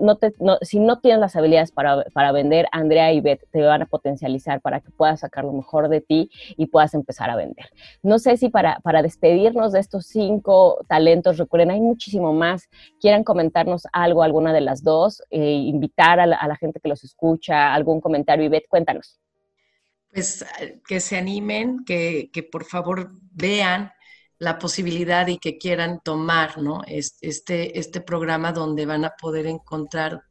si 0.63 0.81
no 0.81 1.01
tienes 1.01 1.21
las 1.21 1.37
habilidades 1.37 1.73
para, 1.73 2.05
para, 2.13 2.33
vender, 2.33 2.67
Andrea 2.73 3.13
y 3.13 3.21
Beth 3.21 3.47
te 3.51 3.63
van 3.63 3.83
a 3.83 3.87
potencializar 3.87 4.61
para 4.61 4.81
que 4.81 4.91
puedas 4.91 5.21
sacar 5.21 5.45
lo 5.45 5.53
mejor 5.53 5.89
de 5.89 6.01
ti 6.01 6.31
y 6.57 6.67
puedas 6.67 6.95
empezar 6.95 7.31
a 7.31 7.37
vender. 7.37 7.67
No 8.03 8.19
sé 8.19 8.37
si 8.37 8.49
para, 8.49 8.81
para 8.81 9.03
despedirnos 9.03 9.73
de 9.73 9.81
estos 9.81 10.07
cinco 10.07 10.85
talentos, 10.89 11.39
recuerden, 11.39 11.71
hay 11.71 11.81
muchísimo 11.81 12.33
más, 12.33 12.69
quieran 13.01 13.25
comentarnos 13.25 13.87
algo, 13.93 14.23
alguna 14.23 14.53
de 14.53 14.61
las 14.61 14.83
dos, 14.83 15.23
eh, 15.31 15.53
invitar 15.53 16.21
a 16.21 16.27
la, 16.27 16.57
gente 16.57 16.81
que 16.81 16.89
los 16.89 17.05
escucha, 17.05 17.75
algún 17.75 18.01
comentario. 18.01 18.45
Y 18.45 18.49
Beth, 18.49 18.69
cuéntanos. 18.69 19.19
Pues 20.13 20.47
que 20.87 21.01
se 21.01 21.17
animen, 21.17 21.85
que, 21.85 22.31
que 22.33 22.43
por 22.43 22.65
favor 22.65 23.11
vean 23.33 23.93
la 24.39 24.59
posibilidad 24.59 25.27
y 25.29 25.39
que 25.39 25.59
quieran 25.59 26.01
tomar 26.05 26.59
¿no? 26.59 26.83
este, 26.87 27.79
este 27.79 28.01
programa 28.01 28.53
donde 28.53 28.87
van 28.87 29.05
a 29.05 29.15
poder 29.21 29.47
encontrar 29.47 30.23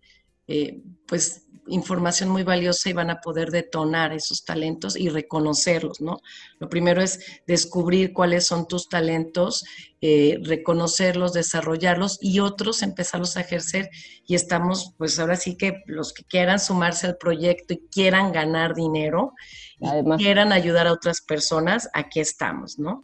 eh, 0.47 0.81
pues 1.07 1.45
información 1.67 2.29
muy 2.29 2.43
valiosa 2.43 2.89
y 2.89 2.93
van 2.93 3.09
a 3.09 3.21
poder 3.21 3.49
detonar 3.49 4.13
esos 4.13 4.45
talentos 4.45 4.95
y 4.95 5.09
reconocerlos, 5.09 5.99
¿no? 6.01 6.19
Lo 6.59 6.69
primero 6.69 7.01
es 7.01 7.41
descubrir 7.47 8.13
cuáles 8.13 8.45
son 8.45 8.67
tus 8.67 8.87
talentos, 8.87 9.65
eh, 10.01 10.37
reconocerlos, 10.43 11.33
desarrollarlos 11.33 12.19
y 12.21 12.39
otros 12.39 12.83
empezarlos 12.83 13.37
a 13.37 13.41
ejercer 13.41 13.89
y 14.27 14.35
estamos, 14.35 14.93
pues 14.97 15.17
ahora 15.19 15.37
sí 15.37 15.57
que 15.57 15.81
los 15.87 16.13
que 16.13 16.23
quieran 16.23 16.59
sumarse 16.59 17.07
al 17.07 17.17
proyecto 17.17 17.73
y 17.73 17.87
quieran 17.91 18.31
ganar 18.31 18.75
dinero 18.75 19.33
y 19.79 20.17
quieran 20.17 20.51
ayudar 20.51 20.87
a 20.87 20.93
otras 20.93 21.21
personas, 21.21 21.89
aquí 21.93 22.19
estamos, 22.19 22.77
¿no? 22.77 23.03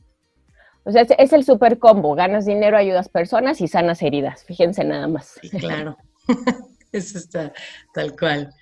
O 0.83 0.91
sea, 0.91 1.03
es, 1.03 1.33
el 1.33 1.43
super 1.43 1.77
combo, 1.77 2.15
ganas 2.15 2.45
dinero, 2.45 2.77
ayudas 2.77 3.09
personas 3.09 3.61
y 3.61 3.67
sanas 3.67 4.01
heridas, 4.01 4.43
fíjense 4.43 4.83
nada 4.83 5.07
más. 5.07 5.39
Sí, 5.41 5.49
claro, 5.49 5.97
eso 6.91 7.17
está 7.17 7.53
tal 7.93 8.15
cual. 8.17 8.53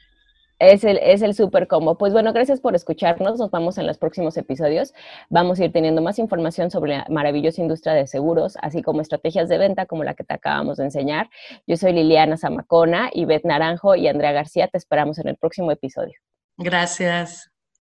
Es 0.59 0.83
el, 0.83 0.97
es 0.97 1.21
el 1.21 1.33
super 1.33 1.67
combo. 1.67 1.97
Pues 1.97 2.11
bueno, 2.11 2.33
gracias 2.33 2.59
por 2.59 2.75
escucharnos. 2.75 3.39
Nos 3.39 3.49
vamos 3.49 3.77
en 3.77 3.87
los 3.87 3.97
próximos 3.97 4.35
episodios. 4.35 4.93
Vamos 5.29 5.57
a 5.59 5.65
ir 5.65 5.71
teniendo 5.71 6.01
más 6.01 6.19
información 6.19 6.69
sobre 6.69 6.97
la 6.97 7.05
maravillosa 7.09 7.61
industria 7.61 7.93
de 7.93 8.07
seguros, 8.07 8.57
así 8.61 8.81
como 8.81 8.99
estrategias 8.99 9.47
de 9.47 9.57
venta 9.57 9.85
como 9.85 10.03
la 10.03 10.15
que 10.15 10.25
te 10.25 10.33
acabamos 10.33 10.75
de 10.75 10.83
enseñar. 10.83 11.29
Yo 11.65 11.77
soy 11.77 11.93
Liliana 11.93 12.35
Zamacona, 12.35 13.09
Beth 13.15 13.45
Naranjo 13.45 13.95
y 13.95 14.09
Andrea 14.09 14.33
García. 14.33 14.67
Te 14.67 14.77
esperamos 14.77 15.17
en 15.19 15.29
el 15.29 15.37
próximo 15.37 15.71
episodio. 15.71 16.19
Gracias. 16.57 17.49